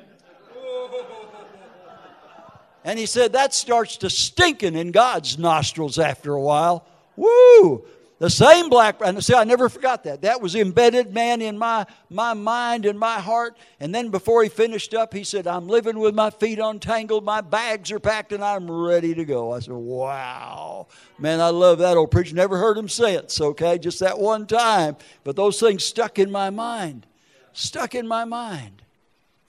[2.86, 6.86] And he said that starts to stinking in God's nostrils after a while.
[7.16, 7.86] Woo!
[8.20, 10.22] The same black, see, I never forgot that.
[10.22, 13.56] That was embedded, man, in my, my mind and my heart.
[13.80, 17.40] And then before he finished up, he said, I'm living with my feet untangled, my
[17.40, 19.52] bags are packed, and I'm ready to go.
[19.52, 20.86] I said, Wow.
[21.18, 22.36] Man, I love that old preacher.
[22.36, 23.78] Never heard him since, okay?
[23.78, 24.96] Just that one time.
[25.24, 27.06] But those things stuck in my mind.
[27.52, 28.82] Stuck in my mind.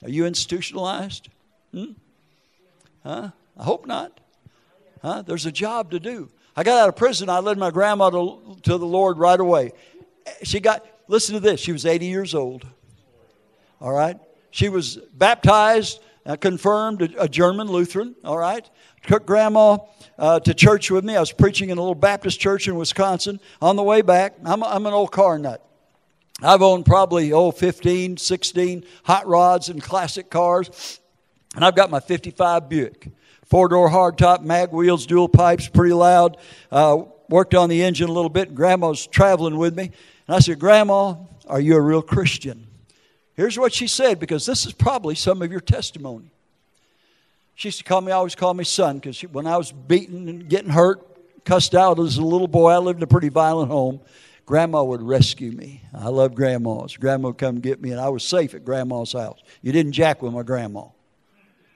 [0.04, 1.30] Are you institutionalized?
[1.72, 1.92] Hmm?
[3.04, 3.30] Huh?
[3.58, 4.20] I hope not.
[5.04, 5.22] Huh?
[5.22, 6.30] There's a job to do.
[6.56, 7.30] I got out of prison.
[7.30, 9.74] I led my grandma to, to the Lord right away.
[10.44, 12.66] She got, listen to this, she was 80 years old.
[13.82, 14.18] All right?
[14.52, 18.16] She was baptized, uh, confirmed, a, a, German Lutheran.
[18.24, 18.68] All right?
[19.06, 19.80] Took grandma
[20.18, 21.16] uh, to church with me.
[21.16, 23.40] I was preaching in a little Baptist church in Wisconsin.
[23.62, 25.62] On the way back, I'm, I'm an old car nut.
[26.42, 31.00] I've owned probably, oh, 15, 16 hot rods and classic cars.
[31.56, 33.10] And I've got my 55 Buick.
[33.46, 36.38] Four door hardtop, mag wheels, dual pipes, pretty loud.
[36.72, 38.56] Uh, worked on the engine a little bit.
[38.56, 39.92] Grandma's traveling with me.
[40.28, 41.16] And I said, Grandma,
[41.48, 42.68] are you a real Christian?
[43.36, 46.32] Here's what she said, because this is probably some of your testimony.
[47.54, 50.50] She used to call me, always call me son, because when I was beaten and
[50.50, 51.02] getting hurt,
[51.46, 54.00] cussed out as a little boy, I lived in a pretty violent home.
[54.46, 55.82] Grandma would rescue me.
[55.94, 56.98] I love grandmas.
[56.98, 59.40] Grandma would come get me, and I was safe at grandma's house.
[59.62, 60.86] You didn't jack with my grandma.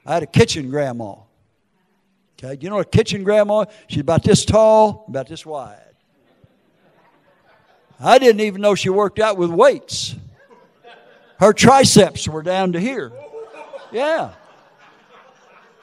[0.06, 1.14] I had a kitchen grandma.
[2.42, 3.66] Okay, you know a kitchen grandma?
[3.86, 5.78] She's about this tall, about this wide.
[7.98, 10.14] I didn't even know she worked out with weights.
[11.38, 13.12] Her triceps were down to here.
[13.92, 14.32] Yeah.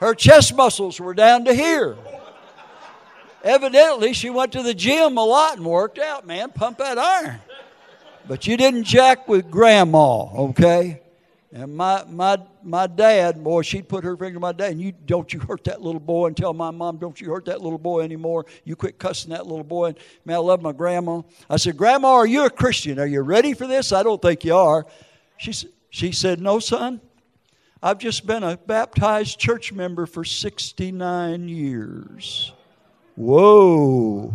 [0.00, 1.96] Her chest muscles were down to here.
[3.44, 6.50] Evidently, she went to the gym a lot and worked out, man.
[6.50, 7.40] Pump that iron.
[8.26, 11.02] But you didn't jack with grandma, okay?
[11.52, 14.92] And my, my, my dad, boy, she'd put her finger on my dad, and you
[14.92, 17.78] don't you hurt that little boy and tell my mom, don't you hurt that little
[17.78, 18.46] boy anymore.
[18.64, 19.86] You quit cussing that little boy.
[19.86, 21.22] And, man, I love my grandma.
[21.48, 22.98] I said, Grandma, are you a Christian?
[22.98, 23.92] Are you ready for this?
[23.92, 24.86] I don't think you are.
[25.38, 25.52] She,
[25.90, 27.00] she said, No, son.
[27.82, 32.52] I've just been a baptized church member for 69 years.
[33.14, 34.34] Whoa.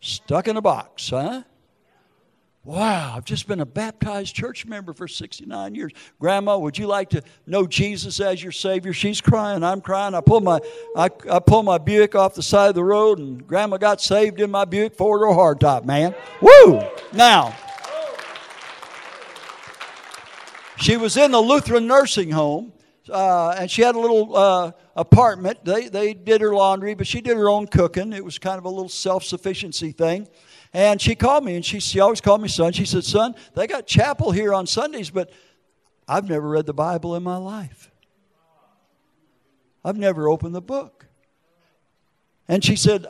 [0.00, 1.42] Stuck in a box, huh?
[2.62, 5.92] Wow, I've just been a baptized church member for 69 years.
[6.18, 8.92] Grandma, would you like to know Jesus as your Savior?
[8.92, 10.14] She's crying, I'm crying.
[10.14, 10.60] I pull my,
[10.94, 14.40] I, I pull my Buick off the side of the road, and Grandma got saved
[14.40, 16.14] in my Buick four door hardtop, man.
[16.42, 16.82] Woo!
[17.14, 17.56] Now,
[20.76, 22.74] she was in the Lutheran nursing home,
[23.08, 25.64] uh, and she had a little uh, apartment.
[25.64, 28.12] They, they did her laundry, but she did her own cooking.
[28.12, 30.28] It was kind of a little self sufficiency thing.
[30.72, 32.72] And she called me, and she, she always called me son.
[32.72, 35.30] She said, Son, they got chapel here on Sundays, but
[36.06, 37.90] I've never read the Bible in my life.
[39.84, 41.06] I've never opened the book.
[42.46, 43.06] And she said,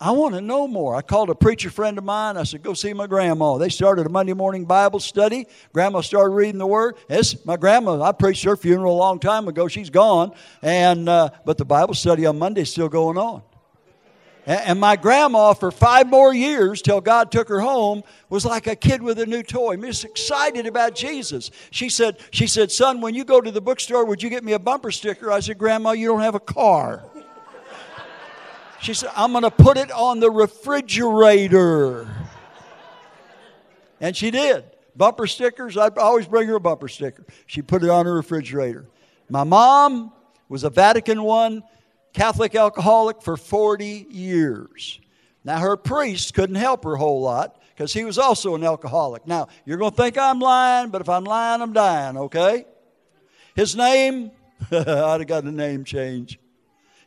[0.00, 0.94] I want to know more.
[0.94, 2.36] I called a preacher friend of mine.
[2.36, 3.56] I said, Go see my grandma.
[3.56, 5.46] They started a Monday morning Bible study.
[5.72, 6.96] Grandma started reading the Word.
[7.08, 9.68] Yes, my grandma, I preached her funeral a long time ago.
[9.68, 10.32] She's gone.
[10.62, 13.42] And, uh, but the Bible study on Monday is still going on.
[14.46, 18.76] And my grandma, for five more years till God took her home, was like a
[18.76, 21.50] kid with a new toy, just excited about Jesus.
[21.70, 24.52] She said, she said, Son, when you go to the bookstore, would you get me
[24.52, 25.32] a bumper sticker?
[25.32, 27.04] I said, Grandma, you don't have a car.
[28.82, 32.06] She said, I'm going to put it on the refrigerator.
[33.98, 34.64] And she did.
[34.94, 37.24] Bumper stickers, I'd always bring her a bumper sticker.
[37.46, 38.86] She put it on her refrigerator.
[39.30, 40.12] My mom
[40.50, 41.62] was a Vatican I
[42.14, 45.00] Catholic alcoholic for 40 years.
[45.44, 49.26] Now, her priest couldn't help her a whole lot because he was also an alcoholic.
[49.26, 52.64] Now, you're going to think I'm lying, but if I'm lying, I'm dying, okay?
[53.56, 54.30] His name,
[54.70, 56.38] I'd have got a name change.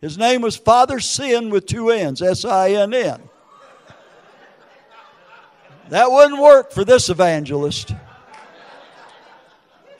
[0.02, 3.22] His name was Father Sinn with two N's, S I N N.
[5.89, 7.96] That wouldn't work for this evangelist.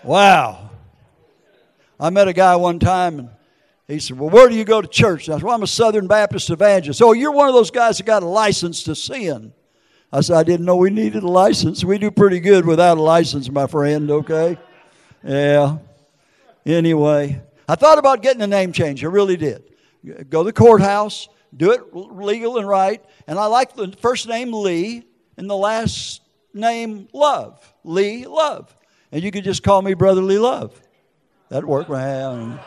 [0.04, 0.70] Wow.
[2.00, 3.30] I met a guy one time and
[3.88, 5.30] he said, Well, where do you go to church?
[5.30, 7.02] I said, Well, I'm a Southern Baptist evangelist.
[7.02, 9.54] Oh, you're one of those guys that got a license to sin.
[10.12, 11.84] I said, I didn't know we needed a license.
[11.84, 14.58] We do pretty good without a license, my friend, okay?
[15.24, 15.78] Yeah.
[16.66, 19.04] Anyway, I thought about getting a name change.
[19.04, 19.64] I really did.
[20.30, 23.04] Go to the courthouse, do it legal and right.
[23.26, 25.04] And I like the first name Lee
[25.36, 26.22] and the last
[26.54, 27.74] name Love.
[27.84, 28.74] Lee Love.
[29.12, 30.80] And you could just call me Brother Lee Love.
[31.50, 31.90] That'd work.
[31.90, 32.60] Well,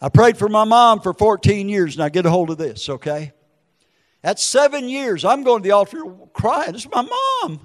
[0.00, 1.96] I prayed for my mom for 14 years.
[1.96, 3.32] Now get a hold of this, okay?
[4.22, 6.72] At seven years, I'm going to the altar crying.
[6.72, 7.60] This is my mom.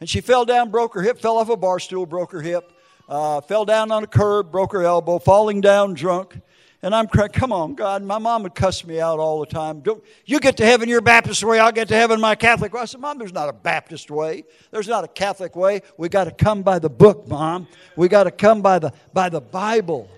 [0.00, 2.72] And she fell down, broke her hip, fell off a bar stool, broke her hip,
[3.08, 6.40] uh, fell down on a curb, broke her elbow, falling down drunk.
[6.82, 8.02] And I'm crying, come on, God.
[8.02, 9.80] My mom would cuss me out all the time.
[9.80, 12.82] Don't, you get to heaven your Baptist way, I'll get to heaven my Catholic way.
[12.82, 14.44] I said, Mom, there's not a Baptist way.
[14.70, 15.82] There's not a Catholic way.
[15.96, 17.66] We got to come by the book, Mom.
[17.96, 20.10] We got to come by the, by the Bible.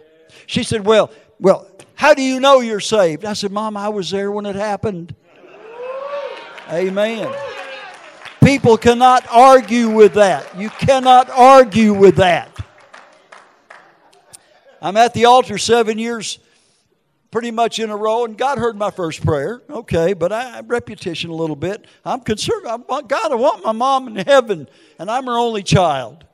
[0.47, 1.11] She said, Well,
[1.41, 3.25] well, how do you know you're saved?
[3.25, 5.15] I said, Mom, I was there when it happened.
[6.71, 7.35] Amen.
[8.45, 10.57] People cannot argue with that.
[10.57, 12.57] You cannot argue with that.
[14.81, 16.39] I'm at the altar seven years
[17.31, 19.63] pretty much in a row, and God heard my first prayer.
[19.69, 21.87] Okay, but I repetition a little bit.
[22.05, 22.67] I'm concerned.
[22.67, 26.25] I God, I want my mom in heaven, and I'm her only child.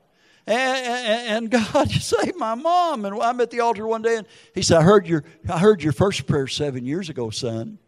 [0.47, 3.05] And, and, God saved my mom.
[3.05, 5.83] And I'm at the altar one day, and he said, "I heard your, I heard
[5.83, 7.79] your first prayer seven years ago, son."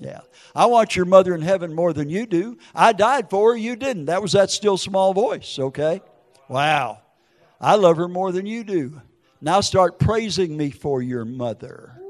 [0.00, 0.20] Yeah.
[0.54, 2.56] I want your mother in heaven more than you do.
[2.74, 4.06] I died for her, you didn't.
[4.06, 6.00] That was that still small voice, okay?
[6.48, 7.02] Wow.
[7.60, 9.02] I love her more than you do.
[9.42, 12.00] Now start praising me for your mother.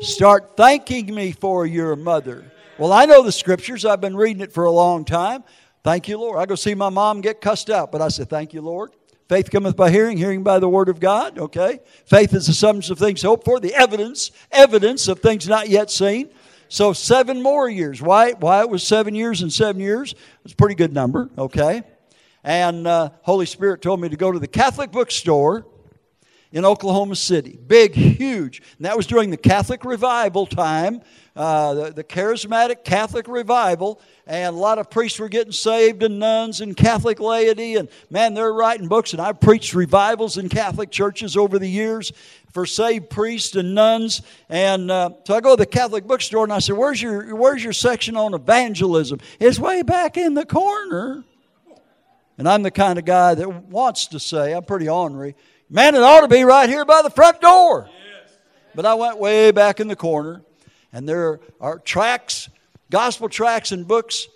[0.00, 2.50] Start thanking me for your mother.
[2.78, 3.84] Well, I know the scriptures.
[3.84, 5.44] I've been reading it for a long time.
[5.82, 6.38] Thank you, Lord.
[6.38, 8.92] I go see my mom get cussed out, but I said, Thank you, Lord.
[9.28, 11.38] Faith cometh by hearing, hearing by the word of God.
[11.38, 11.78] Okay?
[12.04, 15.88] Faith is the substance of things hoped for, the evidence, evidence of things not yet
[15.88, 16.30] seen.
[16.68, 18.02] So seven more years.
[18.02, 18.32] Why?
[18.32, 20.14] Why it was seven years and seven years?
[20.44, 21.30] It's a pretty good number.
[21.38, 21.82] Okay.
[22.42, 25.64] And uh, Holy Spirit told me to go to the Catholic bookstore
[26.52, 27.58] in Oklahoma City.
[27.66, 28.62] Big, huge.
[28.78, 31.00] And that was during the Catholic revival time,
[31.36, 34.00] uh, the, the charismatic Catholic revival.
[34.26, 37.76] And a lot of priests were getting saved and nuns and Catholic laity.
[37.76, 39.12] And man, they're writing books.
[39.12, 42.12] And I've preached revivals in Catholic churches over the years
[42.52, 44.22] for saved priests and nuns.
[44.48, 47.62] And uh, so I go to the Catholic bookstore and I said, where's your, where's
[47.62, 49.20] your section on evangelism?
[49.38, 51.22] It's way back in the corner.
[52.38, 55.36] And I'm the kind of guy that wants to say, I'm pretty ornery,
[55.70, 57.88] man, it ought to be right here by the front door.
[57.88, 58.32] Yes.
[58.74, 60.42] But I went way back in the corner,
[60.92, 62.48] and there are tracts,
[62.90, 64.26] gospel tracts, and books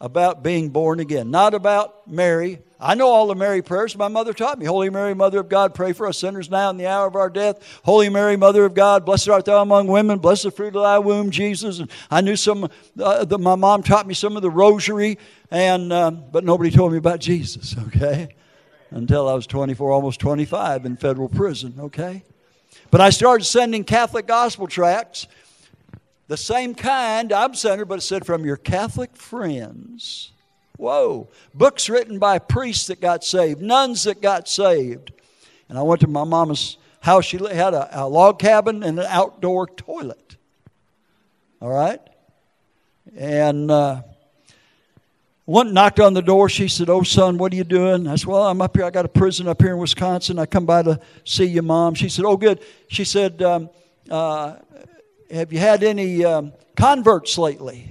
[0.00, 2.58] about being born again, not about Mary.
[2.82, 4.64] I know all the Mary prayers my mother taught me.
[4.64, 7.28] Holy Mary, Mother of God, pray for us sinners now in the hour of our
[7.28, 7.80] death.
[7.84, 10.98] Holy Mary, Mother of God, blessed art thou among women, blessed the fruit of thy
[10.98, 11.80] womb, Jesus.
[11.80, 15.18] And I knew some, uh, the, my mom taught me some of the rosary
[15.50, 18.34] and, um, but nobody told me about Jesus, okay?
[18.90, 22.24] Until I was 24, almost 25 in federal prison, okay?
[22.90, 25.28] But I started sending Catholic gospel tracts,
[26.26, 30.32] the same kind I'm sending, but it said from your Catholic friends.
[30.76, 31.28] Whoa.
[31.54, 35.12] Books written by priests that got saved, nuns that got saved.
[35.68, 37.26] And I went to my mama's house.
[37.26, 40.36] She had a, a log cabin and an outdoor toilet.
[41.60, 42.00] All right?
[43.16, 44.02] And uh,
[45.50, 46.48] one knocked on the door.
[46.48, 48.06] She said, Oh, son, what are you doing?
[48.06, 48.84] I said, Well, I'm up here.
[48.84, 50.38] I got a prison up here in Wisconsin.
[50.38, 51.94] I come by to see you, mom.
[51.94, 52.60] She said, Oh, good.
[52.86, 53.68] She said, um,
[54.08, 54.56] uh,
[55.28, 57.88] Have you had any um, converts lately?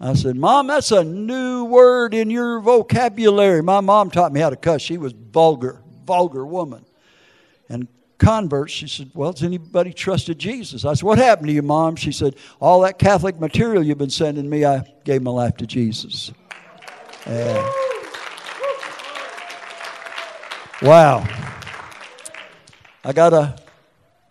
[0.00, 3.62] I said, Mom, that's a new word in your vocabulary.
[3.62, 4.82] My mom taught me how to cuss.
[4.82, 6.84] She was vulgar, vulgar woman.
[7.68, 7.86] And
[8.18, 8.72] converts.
[8.72, 10.84] She said, Well, has anybody trusted Jesus?
[10.84, 11.96] I said, What happened to you, Mom?
[11.96, 15.66] She said, All that Catholic material you've been sending me, I gave my life to
[15.66, 16.32] Jesus.
[17.26, 17.72] Uh,
[20.82, 21.26] wow.
[23.04, 23.56] I got a,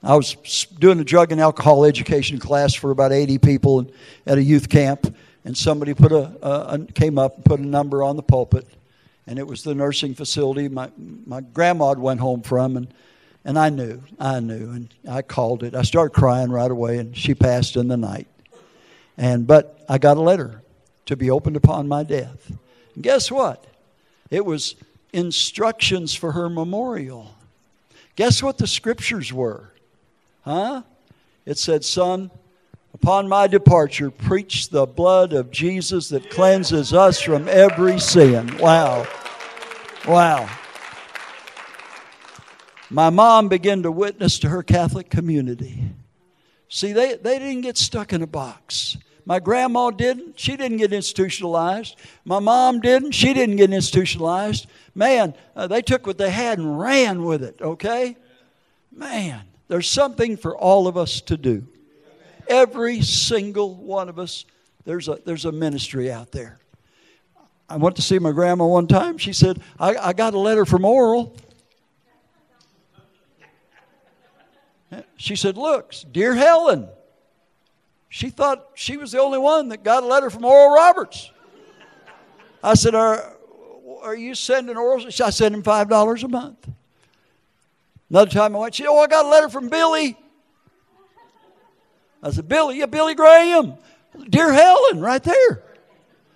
[0.04, 0.36] I was
[0.80, 3.92] doing a drug and alcohol education class for about 80 people
[4.28, 5.16] at a youth camp,
[5.46, 8.68] and somebody put a, a, a came up and put a number on the pulpit,
[9.28, 10.92] and it was the nursing facility my,
[11.26, 12.94] my grandma went home from, and
[13.46, 15.76] and I knew, I knew, and I called it.
[15.76, 18.28] I started crying right away, and she passed in the night.
[19.18, 20.64] And but I got a letter
[21.06, 22.50] to be opened upon my death.
[22.96, 23.66] And guess what?
[24.32, 24.76] It was
[25.14, 27.36] instructions for her memorial.
[28.16, 29.70] Guess what the scriptures were?
[30.44, 30.82] Huh?
[31.46, 32.32] It said, Son,
[32.96, 38.58] upon my departure, preach the blood of Jesus that cleanses us from every sin.
[38.58, 39.06] Wow.
[40.08, 40.50] Wow
[42.90, 45.84] my mom began to witness to her Catholic community.
[46.70, 48.98] See, they, they didn't get stuck in a box.
[49.26, 50.40] My grandma didn't.
[50.40, 51.96] She didn't get institutionalized.
[52.26, 53.14] My mom didn't.
[53.14, 54.68] She didn't get institutionalized.
[54.94, 58.18] Man, uh, they took what they had and ran with it, okay?
[58.92, 61.68] Man, there's something for all of us to do.
[62.48, 64.46] Every single one of us,
[64.86, 66.60] there's a, there's a ministry out there.
[67.68, 69.18] I went to see my grandma one time.
[69.18, 71.36] She said, I, I got a letter from Oral.
[75.18, 76.90] She said, Look, dear Helen.
[78.10, 81.32] She thought she was the only one that got a letter from Oral Roberts.
[82.64, 83.38] I said, Are,
[84.02, 85.06] are you sending Oral?
[85.06, 86.70] I send him $5 a month.
[88.10, 90.18] Another time I went, she said, Oh, I got a letter from Billy.
[92.24, 93.76] I said, Billy, yeah, Billy Graham.
[94.30, 95.64] Dear Helen, right there.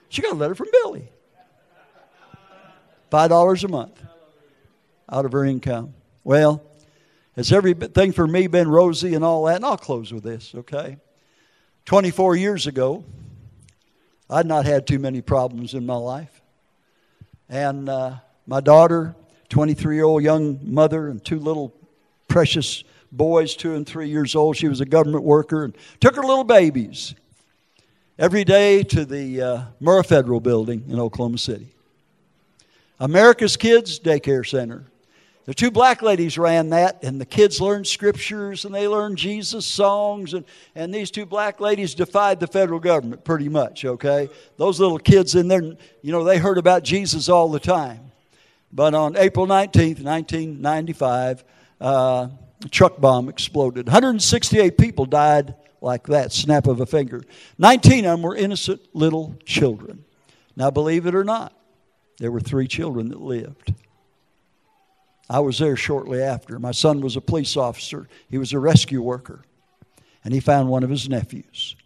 [0.09, 1.09] She got a letter from Billy.
[3.11, 4.03] $5 a month
[5.11, 5.93] out of her income.
[6.23, 6.61] Well,
[7.39, 9.55] has everything for me been rosy and all that?
[9.55, 10.97] And I'll close with this, okay?
[11.85, 13.05] 24 years ago,
[14.29, 16.41] I'd not had too many problems in my life.
[17.47, 18.15] And uh,
[18.45, 19.15] my daughter,
[19.47, 21.73] 23 year old young mother, and two little
[22.27, 26.23] precious boys, two and three years old, she was a government worker, and took her
[26.23, 27.15] little babies
[28.17, 31.73] every day to the uh, Murrah Federal building in Oklahoma City.
[32.99, 34.88] America's Kids Daycare Center.
[35.49, 39.65] The two black ladies ran that, and the kids learned scriptures and they learned Jesus
[39.65, 40.35] songs.
[40.35, 40.45] And,
[40.75, 44.29] and these two black ladies defied the federal government pretty much, okay?
[44.57, 48.11] Those little kids in there, you know, they heard about Jesus all the time.
[48.71, 51.43] But on April 19th, 1995,
[51.81, 52.27] uh,
[52.63, 53.87] a truck bomb exploded.
[53.87, 57.23] 168 people died like that, snap of a finger.
[57.57, 60.05] 19 of them were innocent little children.
[60.55, 61.53] Now, believe it or not,
[62.19, 63.73] there were three children that lived.
[65.29, 66.57] I was there shortly after.
[66.57, 69.43] My son was a police officer, he was a rescue worker.
[70.23, 71.77] and he found one of his nephews.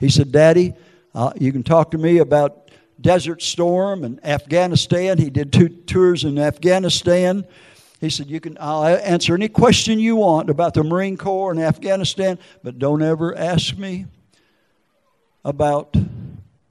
[0.00, 0.74] He said, Daddy,
[1.14, 5.18] uh, you can talk to me about Desert Storm and Afghanistan.
[5.18, 7.46] He did two tours in Afghanistan.
[8.00, 11.60] He said, You can I'll answer any question you want about the Marine Corps and
[11.60, 14.06] Afghanistan, but don't ever ask me
[15.44, 15.94] about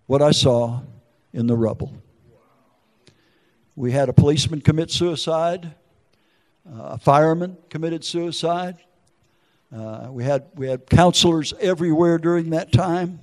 [0.07, 0.81] what I saw
[1.31, 1.93] in the rubble.
[3.75, 5.73] We had a policeman commit suicide,
[6.69, 8.77] uh, a fireman committed suicide.
[9.75, 13.19] Uh, we, had, we had counselors everywhere during that time.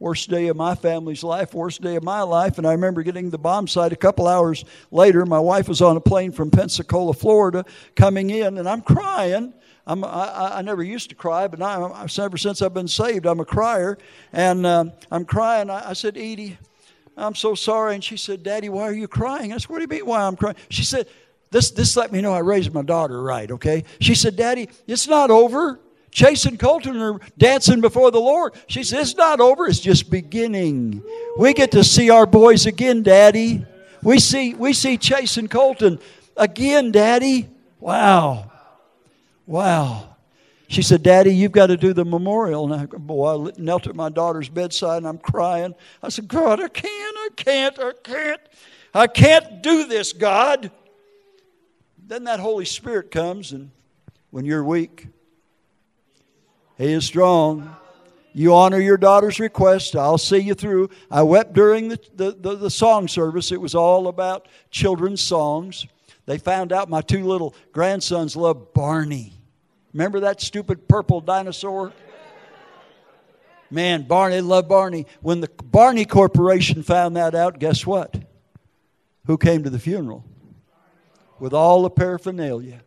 [0.00, 2.58] Worst day of my family's life, worst day of my life.
[2.58, 5.24] And I remember getting the bomb site a couple hours later.
[5.24, 7.64] My wife was on a plane from Pensacola, Florida,
[7.94, 9.54] coming in, and I'm crying.
[9.86, 13.38] I'm, I, I never used to cry, but now, ever since I've been saved, I'm
[13.38, 13.96] a crier.
[14.32, 15.70] And uh, I'm crying.
[15.70, 16.58] I, I said, Edie,
[17.16, 17.94] I'm so sorry.
[17.94, 19.52] And she said, Daddy, why are you crying?
[19.52, 20.56] I said, What do you mean, why I'm crying?
[20.68, 21.06] She said,
[21.54, 23.84] this, this let me know I raised my daughter right, okay?
[24.00, 25.78] She said, Daddy, it's not over.
[26.10, 28.54] Chase and Colton are dancing before the Lord.
[28.66, 31.00] She says, It's not over, it's just beginning.
[31.38, 33.64] We get to see our boys again, Daddy.
[34.02, 36.00] We see, we see Chase and Colton
[36.36, 37.48] again, Daddy.
[37.78, 38.50] Wow.
[39.46, 40.13] Wow.
[40.74, 42.72] She said, Daddy, you've got to do the memorial.
[42.72, 45.72] And I, boy, I knelt at my daughter's bedside and I'm crying.
[46.02, 48.40] I said, God, I can't, I can't, I can't.
[48.92, 50.72] I can't do this, God.
[52.04, 53.70] Then that Holy Spirit comes, and
[54.30, 55.06] when you're weak,
[56.76, 57.76] He is strong.
[58.32, 59.94] You honor your daughter's request.
[59.94, 60.90] I'll see you through.
[61.08, 63.52] I wept during the, the, the, the song service.
[63.52, 65.86] It was all about children's songs.
[66.26, 69.33] They found out my two little grandsons love Barney.
[69.94, 71.92] Remember that stupid purple dinosaur?
[73.70, 75.06] Man, Barney, loved Barney.
[75.22, 78.14] When the Barney Corporation found that out, guess what?
[79.26, 80.24] Who came to the funeral?
[81.38, 82.82] With all the paraphernalia.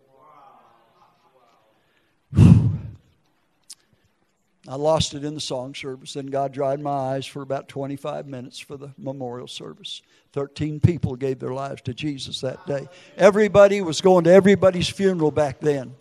[4.70, 6.14] I lost it in the song service.
[6.14, 10.02] Then God dried my eyes for about 25 minutes for the memorial service.
[10.34, 12.90] 13 people gave their lives to Jesus that day.
[13.16, 15.96] Everybody was going to everybody's funeral back then.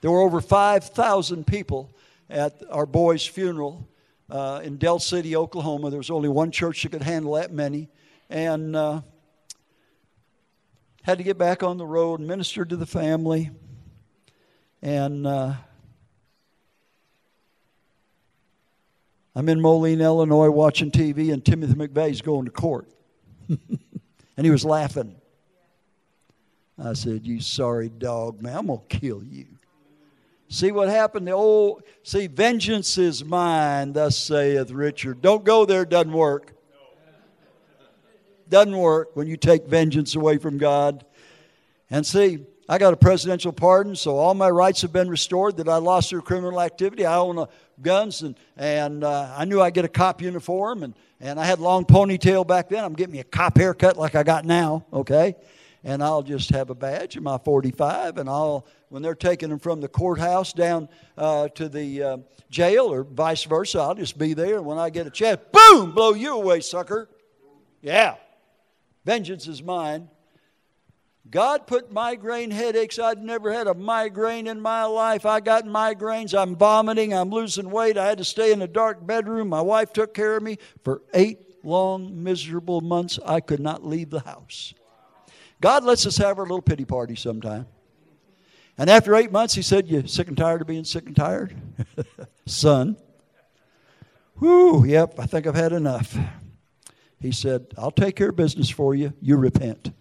[0.00, 1.94] There were over 5,000 people
[2.28, 3.88] at our boy's funeral
[4.30, 5.90] uh, in Del City, Oklahoma.
[5.90, 7.88] There was only one church that could handle that many.
[8.28, 9.00] And uh,
[11.02, 13.50] had to get back on the road, ministered to the family.
[14.82, 15.54] And uh,
[19.34, 22.88] I'm in Moline, Illinois, watching TV, and Timothy McVeigh's going to court.
[23.48, 23.58] and
[24.44, 25.14] he was laughing.
[26.78, 29.46] I said, You sorry dog, man, I'm going to kill you.
[30.48, 31.26] See what happened?
[31.26, 35.20] The old, see, vengeance is mine, thus saith Richard.
[35.20, 36.52] Don't go there, doesn't work.
[38.48, 41.04] Doesn't work when you take vengeance away from God.
[41.90, 45.68] And see, I got a presidential pardon, so all my rights have been restored that
[45.68, 47.04] I lost through criminal activity.
[47.06, 47.48] I own a,
[47.82, 51.58] guns, and, and uh, I knew I'd get a cop uniform, and, and I had
[51.58, 52.84] long ponytail back then.
[52.84, 55.36] I'm getting me a cop haircut like I got now, okay?
[55.86, 59.60] And I'll just have a badge in my 45, and I'll, when they're taking them
[59.60, 62.16] from the courthouse down uh, to the uh,
[62.50, 64.56] jail or vice versa, I'll just be there.
[64.56, 67.08] And when I get a chance, boom, blow you away, sucker.
[67.82, 68.16] Yeah.
[69.04, 70.08] Vengeance is mine.
[71.30, 72.98] God put migraine headaches.
[72.98, 75.24] I'd never had a migraine in my life.
[75.24, 76.36] I got migraines.
[76.36, 77.14] I'm vomiting.
[77.14, 77.96] I'm losing weight.
[77.96, 79.50] I had to stay in a dark bedroom.
[79.50, 83.20] My wife took care of me for eight long, miserable months.
[83.24, 84.74] I could not leave the house.
[85.60, 87.66] God lets us have our little pity party sometime.
[88.78, 91.54] And after eight months, he said, You sick and tired of being sick and tired?
[92.46, 92.96] Son.
[94.38, 96.16] Whew, yep, I think I've had enough.
[97.20, 99.14] He said, I'll take care of business for you.
[99.22, 99.92] You repent.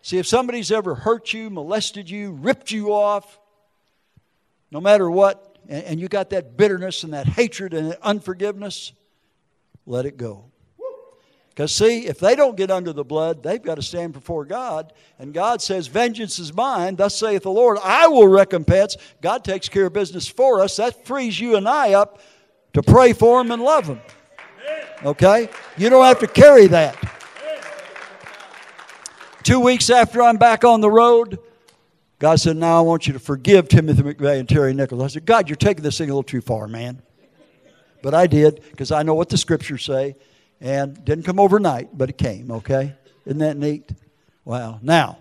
[0.00, 3.38] See, if somebody's ever hurt you, molested you, ripped you off,
[4.70, 8.92] no matter what, and, you got that bitterness and that hatred and that unforgiveness,
[9.86, 10.46] let it go.
[11.54, 14.92] Because, see, if they don't get under the blood, they've got to stand before God.
[15.20, 16.96] And God says, Vengeance is mine.
[16.96, 18.96] Thus saith the Lord, I will recompense.
[19.22, 20.76] God takes care of business for us.
[20.76, 22.20] That frees you and I up
[22.72, 24.00] to pray for them and love them.
[25.04, 25.48] Okay?
[25.76, 26.96] You don't have to carry that.
[29.44, 31.38] Two weeks after I'm back on the road,
[32.18, 35.00] God said, Now I want you to forgive Timothy McVeigh and Terry Nichols.
[35.02, 37.00] I said, God, you're taking this thing a little too far, man.
[38.02, 40.16] But I did because I know what the scriptures say.
[40.60, 42.94] And didn't come overnight, but it came, okay?
[43.26, 43.90] Isn't that neat?
[44.44, 44.78] Wow.
[44.82, 45.18] Now,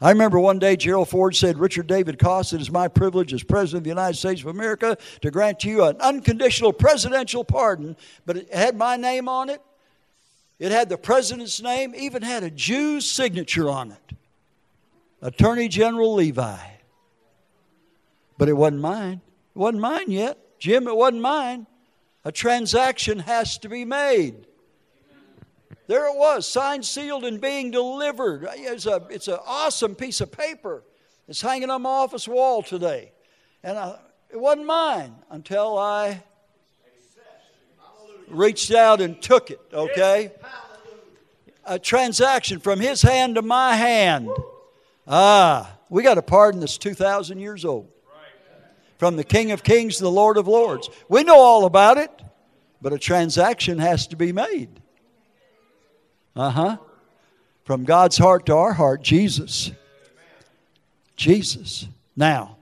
[0.00, 3.42] I remember one day Gerald Ford said, Richard David Coss, it is my privilege as
[3.42, 8.36] President of the United States of America to grant you an unconditional presidential pardon, but
[8.36, 9.60] it had my name on it
[10.60, 14.16] it had the president's name, even had a Jew's signature on it
[15.22, 16.58] Attorney General Levi.
[18.38, 19.20] But it wasn't mine.
[19.54, 20.38] It wasn't mine yet.
[20.58, 21.66] Jim, it wasn't mine.
[22.24, 24.46] A transaction has to be made.
[25.86, 28.46] There it was, signed, sealed, and being delivered.
[28.52, 30.84] It's a it's an awesome piece of paper.
[31.26, 33.12] It's hanging on my office wall today,
[33.62, 33.98] and I,
[34.30, 36.22] it wasn't mine until I
[38.28, 39.60] reached out and took it.
[39.72, 40.30] Okay,
[41.64, 44.28] a transaction from his hand to my hand.
[45.08, 47.88] Ah, we got a pardon that's two thousand years old.
[49.00, 50.90] From the King of Kings to the Lord of Lords.
[51.08, 52.10] We know all about it,
[52.82, 54.68] but a transaction has to be made.
[56.36, 56.76] Uh huh.
[57.64, 59.72] From God's heart to our heart, Jesus.
[61.16, 61.88] Jesus.
[62.14, 62.58] Now,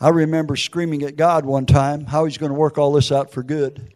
[0.00, 3.30] I remember screaming at God one time how he's going to work all this out
[3.30, 3.94] for good.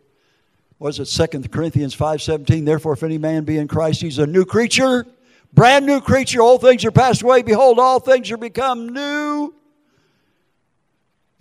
[0.78, 2.64] Was it 2 Corinthians 5:17?
[2.64, 5.08] Therefore, if any man be in Christ, he's a new creature,
[5.52, 6.40] brand new creature.
[6.40, 7.42] Old things are passed away.
[7.42, 9.52] Behold, all things are become new.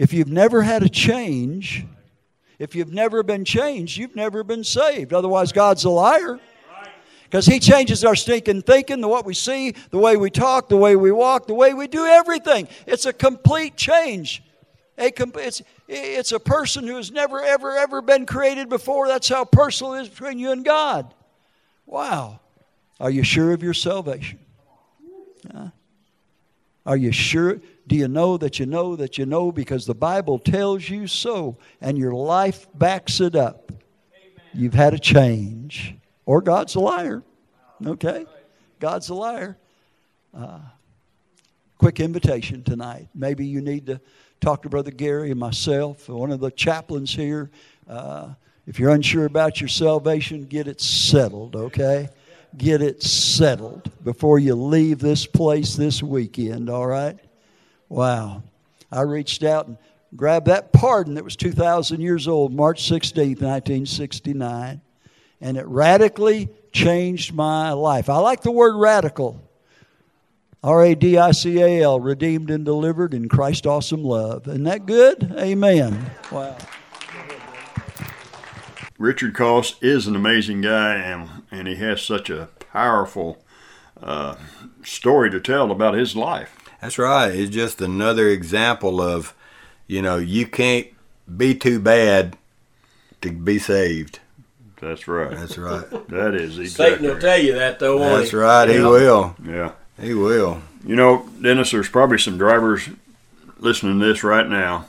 [0.02, 1.86] If you've never had a change,
[2.58, 5.14] if you've never been changed, you've never been saved.
[5.14, 6.39] Otherwise, God's a liar.
[7.26, 10.76] Because He changes our stinking thinking, the what we see, the way we talk, the
[10.76, 12.68] way we walk, the way we do everything.
[12.88, 14.41] It's a complete change.
[14.97, 19.08] A, it's, it's a person who has never, ever, ever been created before.
[19.08, 21.14] That's how personal it is between you and God.
[21.86, 22.39] Wow.
[22.99, 24.39] Are you sure of your salvation?
[26.86, 27.61] Are you sure?
[27.88, 31.57] Do you know that you know that you know because the Bible tells you so
[31.79, 33.71] and your life backs it up?
[33.71, 34.43] Amen.
[34.53, 35.95] You've had a change.
[36.25, 37.23] Or God's a liar.
[37.86, 38.25] Okay?
[38.79, 39.57] God's a liar.
[40.34, 40.59] Uh,
[41.77, 43.09] quick invitation tonight.
[43.13, 43.99] Maybe you need to
[44.39, 47.51] talk to Brother Gary and myself, or one of the chaplains here.
[47.88, 48.29] Uh,
[48.65, 52.09] if you're unsure about your salvation, get it settled, okay?
[52.58, 57.18] Get it settled before you leave this place this weekend, all right?
[57.88, 58.43] Wow.
[58.91, 59.78] I reached out and
[60.16, 64.82] grabbed that pardon that was 2,000 years old, March 16th, 1969,
[65.39, 68.10] and it radically changed my life.
[68.10, 69.41] I like the word radical.
[70.64, 74.47] R A D I C A L, redeemed and delivered in Christ's awesome love.
[74.47, 75.34] Isn't that good?
[75.38, 76.12] Amen.
[76.32, 76.56] Wow.
[79.02, 83.43] Richard Coss is an amazing guy, and, and he has such a powerful
[84.02, 84.36] uh,
[84.84, 86.70] story to tell about his life.
[86.80, 87.34] That's right.
[87.34, 89.34] It's just another example of,
[89.88, 90.88] you know, you can't
[91.36, 92.38] be too bad
[93.22, 94.20] to be saved.
[94.80, 95.32] That's right.
[95.32, 95.89] That's right.
[96.10, 96.97] that is exactly.
[96.97, 97.99] Satan will tell you that though.
[97.99, 98.70] That's right.
[98.70, 99.36] He will.
[99.43, 99.72] Yeah.
[99.99, 100.62] He will.
[100.86, 102.89] You know, Dennis, there's probably some drivers
[103.58, 104.86] listening to this right now.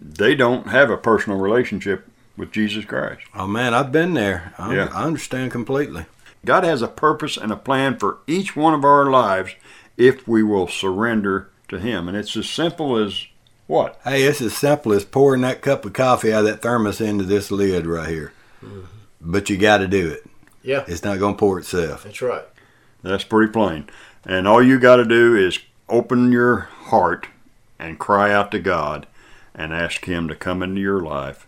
[0.00, 2.09] They don't have a personal relationship
[2.40, 3.20] with Jesus Christ.
[3.34, 4.54] Oh man, I've been there.
[4.58, 4.88] I, yeah.
[4.92, 6.06] I understand completely.
[6.44, 9.54] God has a purpose and a plan for each one of our lives
[9.96, 12.08] if we will surrender to Him.
[12.08, 13.26] And it's as simple as
[13.66, 14.00] what?
[14.02, 17.24] Hey, it's as simple as pouring that cup of coffee out of that thermos into
[17.24, 18.32] this lid right here.
[18.64, 18.86] Mm-hmm.
[19.20, 20.24] But you got to do it.
[20.62, 20.84] Yeah.
[20.88, 22.04] It's not going to pour itself.
[22.04, 22.44] That's right.
[23.02, 23.88] That's pretty plain.
[24.24, 25.58] And all you got to do is
[25.90, 27.28] open your heart
[27.78, 29.06] and cry out to God
[29.54, 31.46] and ask Him to come into your life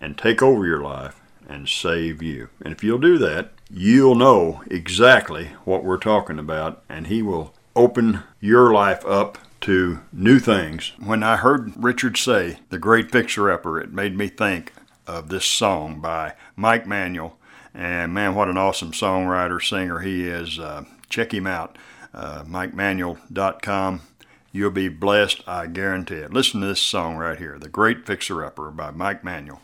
[0.00, 2.48] and take over your life and save you.
[2.62, 7.54] And if you'll do that, you'll know exactly what we're talking about, and He will
[7.74, 10.92] open your life up to new things.
[10.98, 14.72] When I heard Richard say, The Great Fixer Upper, it made me think
[15.06, 17.36] of this song by Mike Manuel.
[17.74, 20.58] And man, what an awesome songwriter, singer he is.
[20.58, 21.76] Uh, check him out,
[22.12, 24.02] uh, MikeManuel.com.
[24.50, 26.32] You'll be blessed, I guarantee it.
[26.32, 29.60] Listen to this song right here, The Great Fixer Upper by Mike Manuel.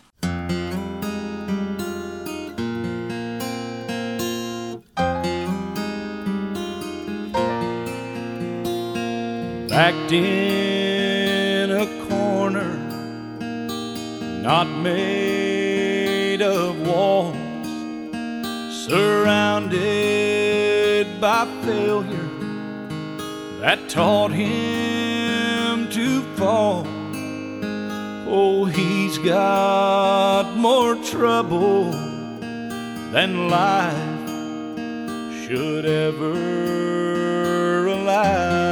[9.74, 12.78] Backed in a corner,
[14.40, 17.34] not made of walls,
[18.86, 19.80] surrounded
[21.20, 22.30] by failure
[23.58, 26.86] that taught him to fall.
[28.28, 31.90] Oh, he's got more trouble
[33.10, 34.28] than life
[35.44, 38.63] should ever allow.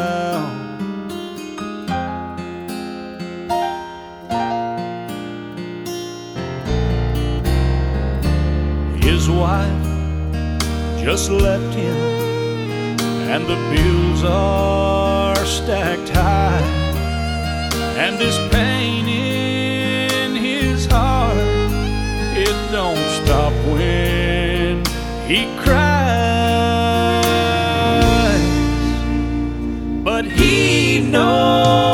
[9.39, 9.83] Wife
[11.03, 11.97] just left him,
[13.33, 16.61] and the bills are stacked high,
[17.97, 21.37] and this pain in his heart
[22.37, 24.85] it don't stop when
[25.27, 26.03] he cries,
[30.05, 31.92] but he knows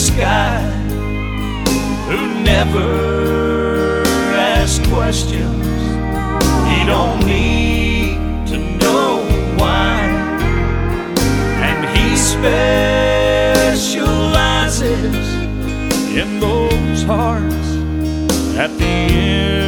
[0.00, 0.62] sky,
[2.08, 4.02] who never
[4.34, 5.66] asks questions.
[6.70, 8.16] He don't need
[8.48, 9.22] to know
[9.58, 10.00] why,
[11.68, 12.96] and he specializes
[16.16, 17.68] in those hearts
[18.56, 19.59] at the end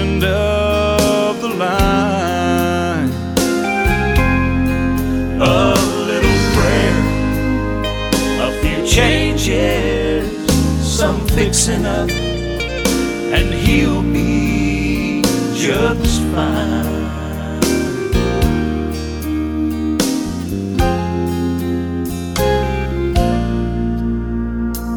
[11.69, 15.23] up, and he'll be
[15.55, 16.91] just fine.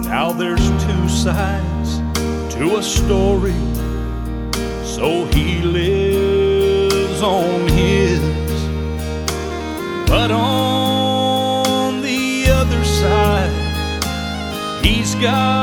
[0.01, 1.99] Now there's two sides
[2.55, 3.53] to a story
[4.83, 8.19] so he lives on his.
[10.07, 13.51] But on the other side,
[14.83, 15.54] he's got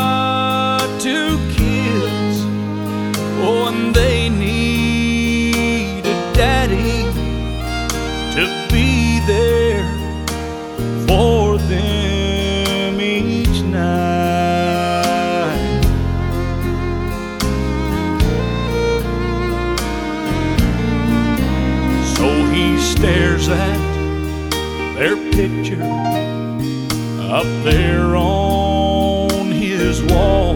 [27.42, 30.54] up there on his wall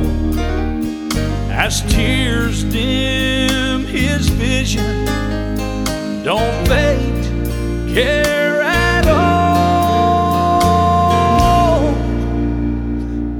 [1.50, 5.04] as tears dim his vision.
[6.22, 7.24] Don't fate
[7.92, 9.50] care at all,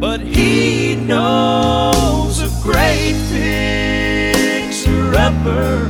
[0.00, 5.86] but he knows a great fixer upper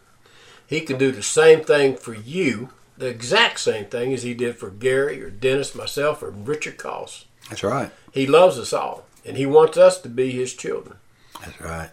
[0.66, 4.56] He can do the same thing for you, the exact same thing as He did
[4.56, 7.26] for Gary or Dennis, myself, or Richard Coss.
[7.50, 7.92] That's right.
[8.14, 10.96] He loves us all, and He wants us to be His children.
[11.42, 11.90] That's right.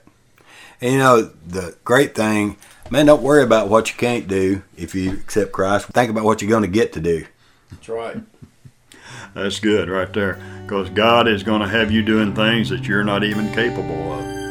[0.80, 2.56] And you know, the great thing,
[2.88, 5.86] man, don't worry about what you can't do if you accept Christ.
[5.88, 7.26] Think about what you're going to get to do.
[7.72, 8.18] That's right.
[9.34, 10.40] That's good right there.
[10.62, 14.43] Because God is going to have you doing things that you're not even capable of.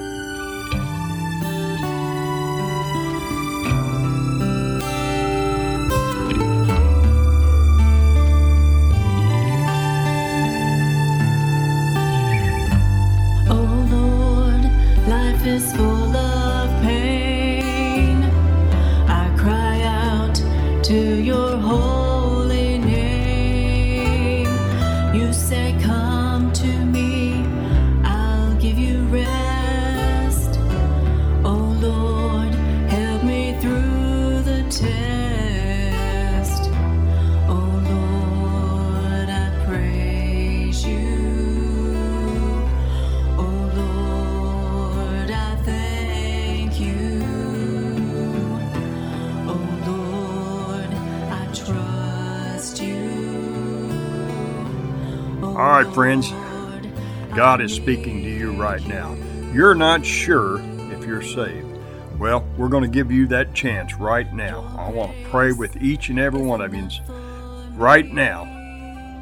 [55.43, 56.31] All right, friends.
[57.35, 59.15] God is speaking to you right now.
[59.53, 60.59] You're not sure
[60.91, 61.67] if you're saved.
[62.17, 64.75] Well, we're going to give you that chance right now.
[64.79, 66.87] I want to pray with each and every one of you
[67.75, 68.45] right now,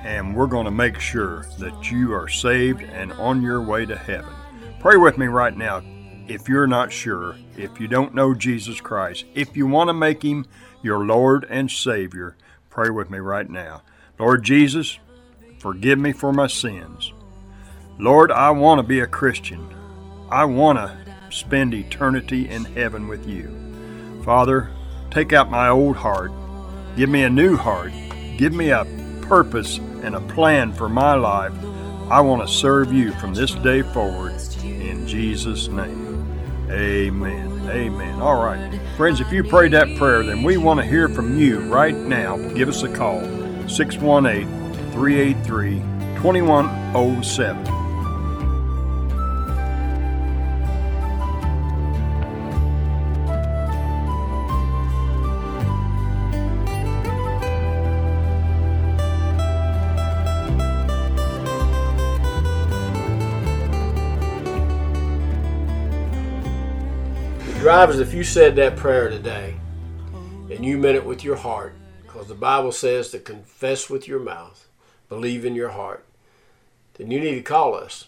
[0.04, 3.98] and we're going to make sure that you are saved and on your way to
[3.98, 4.34] heaven.
[4.80, 5.82] Pray with me right now
[6.28, 10.24] if you're not sure, if you don't know Jesus Christ, if you want to make
[10.24, 10.46] him
[10.82, 12.36] your Lord and Savior,
[12.70, 13.82] pray with me right now.
[14.20, 15.00] Lord Jesus,
[15.60, 17.14] forgive me for my sins.
[17.98, 19.68] Lord, I want to be a Christian.
[20.30, 20.98] I want to
[21.30, 24.22] spend eternity in heaven with you.
[24.24, 24.70] Father,
[25.10, 26.32] take out my old heart.
[26.96, 27.92] Give me a new heart.
[28.38, 28.86] Give me a
[29.22, 31.54] purpose and a plan for my life.
[32.10, 34.34] I want to serve you from this day forward.
[34.64, 36.28] In Jesus' name.
[36.70, 37.51] Amen.
[37.70, 38.22] Amen.
[38.22, 38.80] All right.
[38.98, 42.38] Friends, if you prayed that prayer, then we want to hear from you right now.
[42.54, 43.22] Give us a call
[43.68, 44.48] 618
[44.92, 45.80] 383
[46.22, 47.81] 2107.
[67.72, 69.56] Drivers, if you said that prayer today
[70.50, 74.20] and you meant it with your heart, because the Bible says to confess with your
[74.20, 74.68] mouth,
[75.08, 76.04] believe in your heart,
[76.96, 78.08] then you need to call us.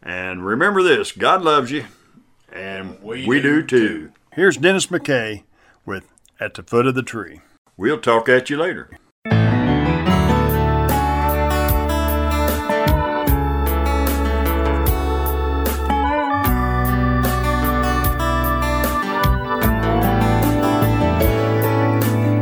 [0.00, 1.86] And remember this God loves you,
[2.52, 4.12] and we, do too.
[4.32, 5.44] Here's Dennis McKay
[5.84, 6.04] with
[6.38, 7.40] At the Foot of the Tree.
[7.76, 8.90] We'll talk at you later.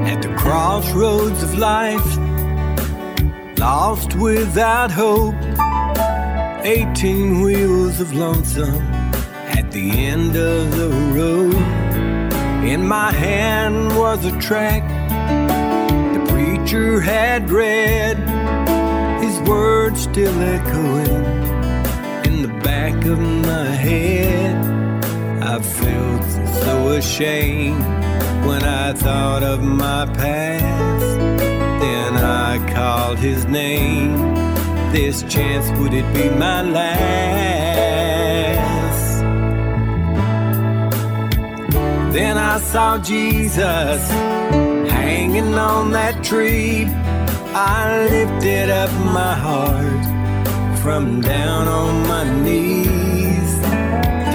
[0.06, 2.18] At the crossroads of life,
[3.58, 5.34] lost without hope.
[6.62, 8.99] 18 wheels of lonesome at
[9.73, 11.55] the end of the road.
[12.64, 14.83] In my hand was a track
[16.14, 18.16] the preacher had read,
[19.23, 21.25] his words still echoing
[22.27, 24.57] in the back of my head.
[25.43, 26.25] I felt
[26.64, 27.83] so ashamed
[28.47, 31.18] when I thought of my past.
[31.81, 34.16] Then I called his name.
[34.93, 37.59] This chance, would it be my last?
[42.12, 44.11] Then I saw Jesus
[44.90, 46.86] hanging on that tree.
[47.54, 53.54] I lifted up my heart from down on my knees.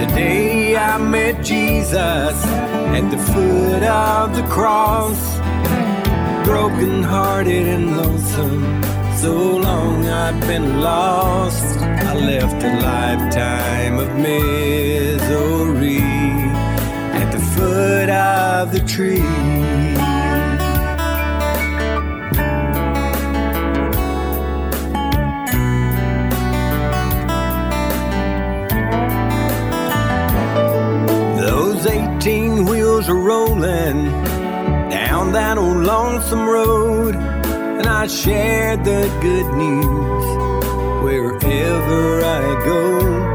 [0.00, 2.36] Today I met Jesus
[2.96, 5.36] at the foot of the cross,
[6.46, 8.82] broken hearted and lonesome.
[9.18, 11.78] So long I'd been lost.
[11.80, 16.15] I left a lifetime of misery
[17.56, 19.22] foot of the tree.
[31.40, 34.04] Those 18 wheels are rolling
[34.90, 40.26] down that old lonesome road, and I shared the good news
[41.02, 43.26] wherever I go.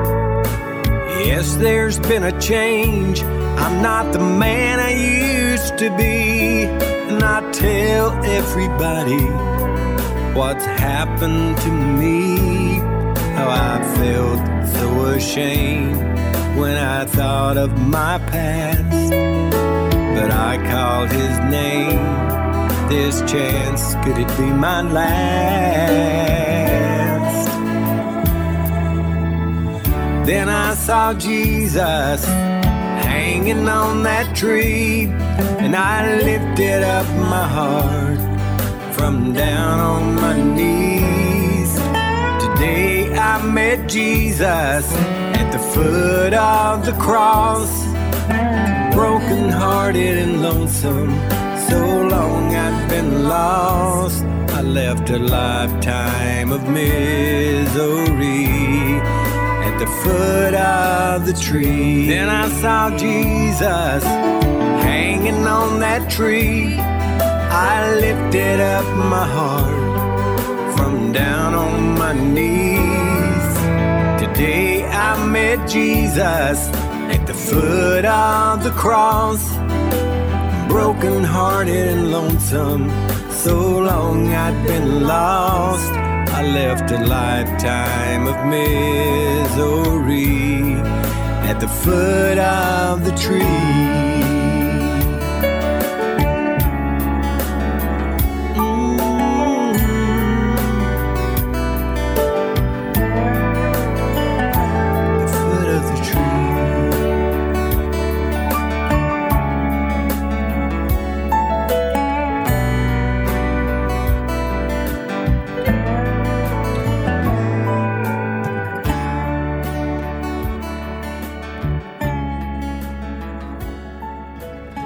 [1.26, 3.24] Yes, there's been a change.
[3.72, 9.24] I'm not the man I used to be, and I tell everybody
[10.38, 12.82] what's happened to me.
[13.38, 15.96] How I felt so ashamed
[16.60, 19.10] when I thought of my past.
[19.10, 22.04] But I called his name.
[22.90, 26.12] This chance, could it be my last?
[30.28, 32.26] Then I saw Jesus
[33.32, 35.06] hanging on that tree,
[35.64, 38.20] and I lifted up my heart
[38.96, 41.72] from down on my knees.
[42.46, 44.84] Today I met Jesus
[45.40, 47.72] at the foot of the cross,
[48.94, 51.12] broken hearted and lonesome.
[51.70, 51.80] So
[52.14, 54.24] long I'd been lost.
[54.60, 58.02] I left a lifetime of misery
[59.82, 62.06] the foot of the tree.
[62.06, 64.04] Then I saw Jesus
[64.86, 66.76] hanging on that tree.
[66.78, 73.54] I lifted up my heart from down on my knees.
[74.22, 76.60] Today I met Jesus
[77.16, 79.42] at the foot of the cross,
[80.70, 82.88] broken hearted and lonesome.
[83.32, 85.92] So long I'd been lost.
[86.38, 87.00] I left a
[87.64, 89.52] lifetime of misery
[91.48, 91.60] at.
[91.60, 94.21] The foot of the tree.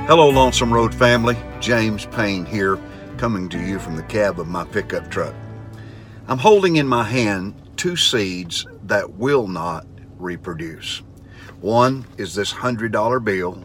[0.07, 1.35] Hello, Lonesome Road family.
[1.59, 2.79] James Payne here,
[3.17, 5.33] coming to you from the cab of my pickup truck.
[6.27, 9.87] I'm holding in my hand two seeds that will not
[10.19, 11.01] reproduce.
[11.59, 13.63] One is this $100 bill,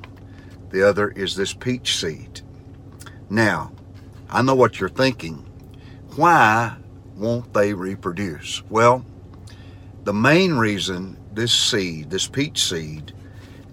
[0.70, 2.40] the other is this peach seed.
[3.28, 3.72] Now,
[4.30, 5.44] I know what you're thinking.
[6.16, 6.74] Why
[7.16, 8.62] won't they reproduce?
[8.70, 9.04] Well,
[10.04, 13.12] the main reason this seed, this peach seed,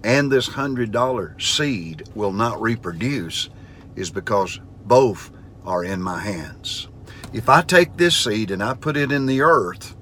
[0.08, 3.50] and this $100 seed will not reproduce
[3.94, 5.30] is because both
[5.66, 6.88] are in my hands.
[7.34, 9.94] If I take this seed and I put it in the earth,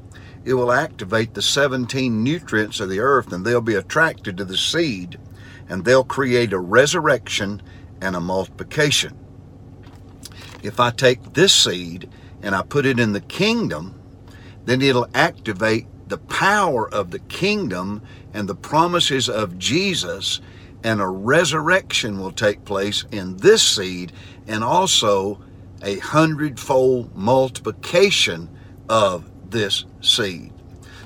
[0.44, 4.56] it will activate the 17 nutrients of the earth and they'll be attracted to the
[4.56, 5.18] seed
[5.68, 7.60] and they'll create a resurrection
[8.00, 9.18] and a multiplication.
[10.62, 12.08] If I take this seed
[12.42, 14.00] and I put it in the kingdom,
[14.66, 18.02] then it'll activate the power of the kingdom
[18.36, 20.42] and the promises of Jesus,
[20.84, 24.12] and a resurrection will take place in this seed,
[24.46, 25.40] and also
[25.82, 28.50] a hundredfold multiplication
[28.90, 30.52] of this seed.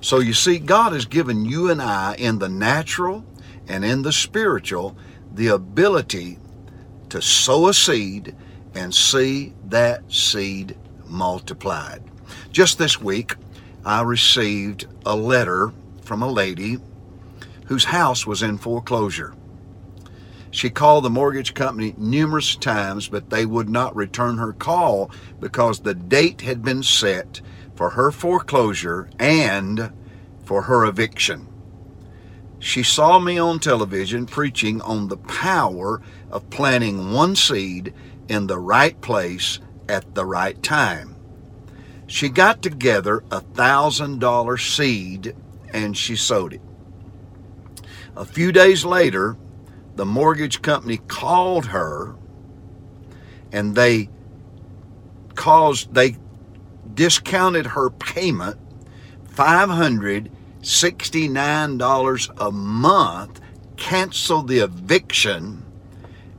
[0.01, 3.25] So you see, God has given you and I in the natural
[3.69, 4.97] and in the spiritual
[5.33, 6.37] the ability
[7.11, 8.35] to sow a seed
[8.75, 10.77] and see that seed
[11.07, 12.03] multiplied.
[12.51, 13.37] Just this week,
[13.85, 15.73] I received a letter
[16.03, 16.79] from a lady
[17.71, 19.33] whose house was in foreclosure.
[20.51, 25.79] She called the mortgage company numerous times, but they would not return her call because
[25.79, 27.41] the date had been set
[27.77, 29.93] for her foreclosure and
[30.43, 31.47] for her eviction.
[32.59, 37.95] She saw me on television preaching on the power of planting one seed
[38.29, 41.15] in the right place at the right time.
[42.09, 45.37] She got together a thousand dollar seed
[45.73, 46.61] and she sowed it.
[48.17, 49.37] A few days later,
[49.97, 52.15] the mortgage company called her
[53.53, 54.09] and they
[55.35, 56.17] caused they
[56.95, 58.57] discounted her payment
[59.35, 63.41] $569 a month,
[63.77, 65.65] canceled the eviction,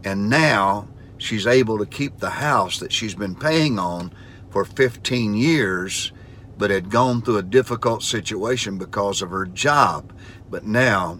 [0.03, 4.11] and now she's able to keep the house that she's been paying on
[4.49, 6.11] for 15 years,
[6.57, 10.11] but had gone through a difficult situation because of her job.
[10.49, 11.19] But now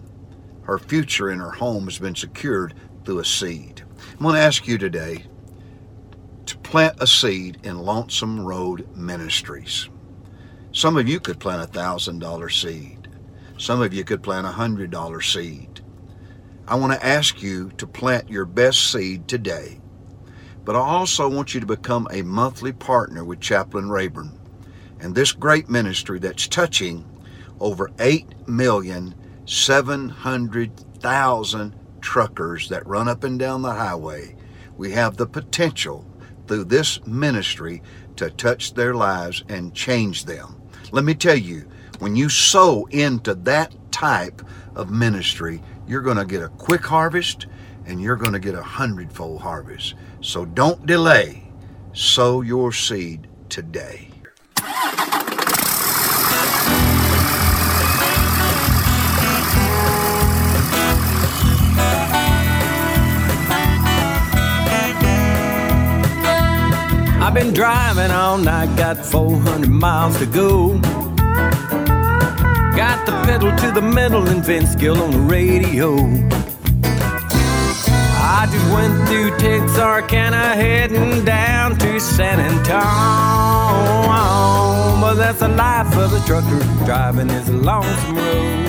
[0.64, 3.82] her future in her home has been secured through a seed.
[4.12, 5.26] I'm going to ask you today
[6.46, 9.88] to plant a seed in Lonesome Road Ministries.
[10.72, 13.08] Some of you could plant a thousand dollar seed.
[13.58, 15.80] Some of you could plant a hundred dollar seed.
[16.68, 19.78] I want to ask you to plant your best seed today
[20.64, 24.38] but I also want you to become a monthly partner with Chaplain Rayburn
[25.00, 27.04] and this great ministry that's touching
[27.60, 27.90] over
[29.52, 34.34] 8,700,000 truckers that run up and down the highway.
[34.78, 36.06] We have the potential
[36.48, 37.82] through this ministry
[38.16, 40.58] to touch their lives and change them.
[40.90, 44.40] Let me tell you, when you sow into that type
[44.74, 47.44] of ministry, you're going to get a quick harvest
[47.84, 49.96] and you're going to get a hundredfold harvest.
[50.22, 51.46] So don't delay.
[51.92, 54.08] Sow your seed today.
[67.22, 70.76] I've been driving all night, got 400 miles to go.
[72.76, 75.94] Got the pedal to the metal and Vince Gill on the radio.
[76.84, 82.82] I just went through Texarkana, heading down to San Antonio.
[85.00, 88.61] But that's the life of a trucker, driving is a lonesome road.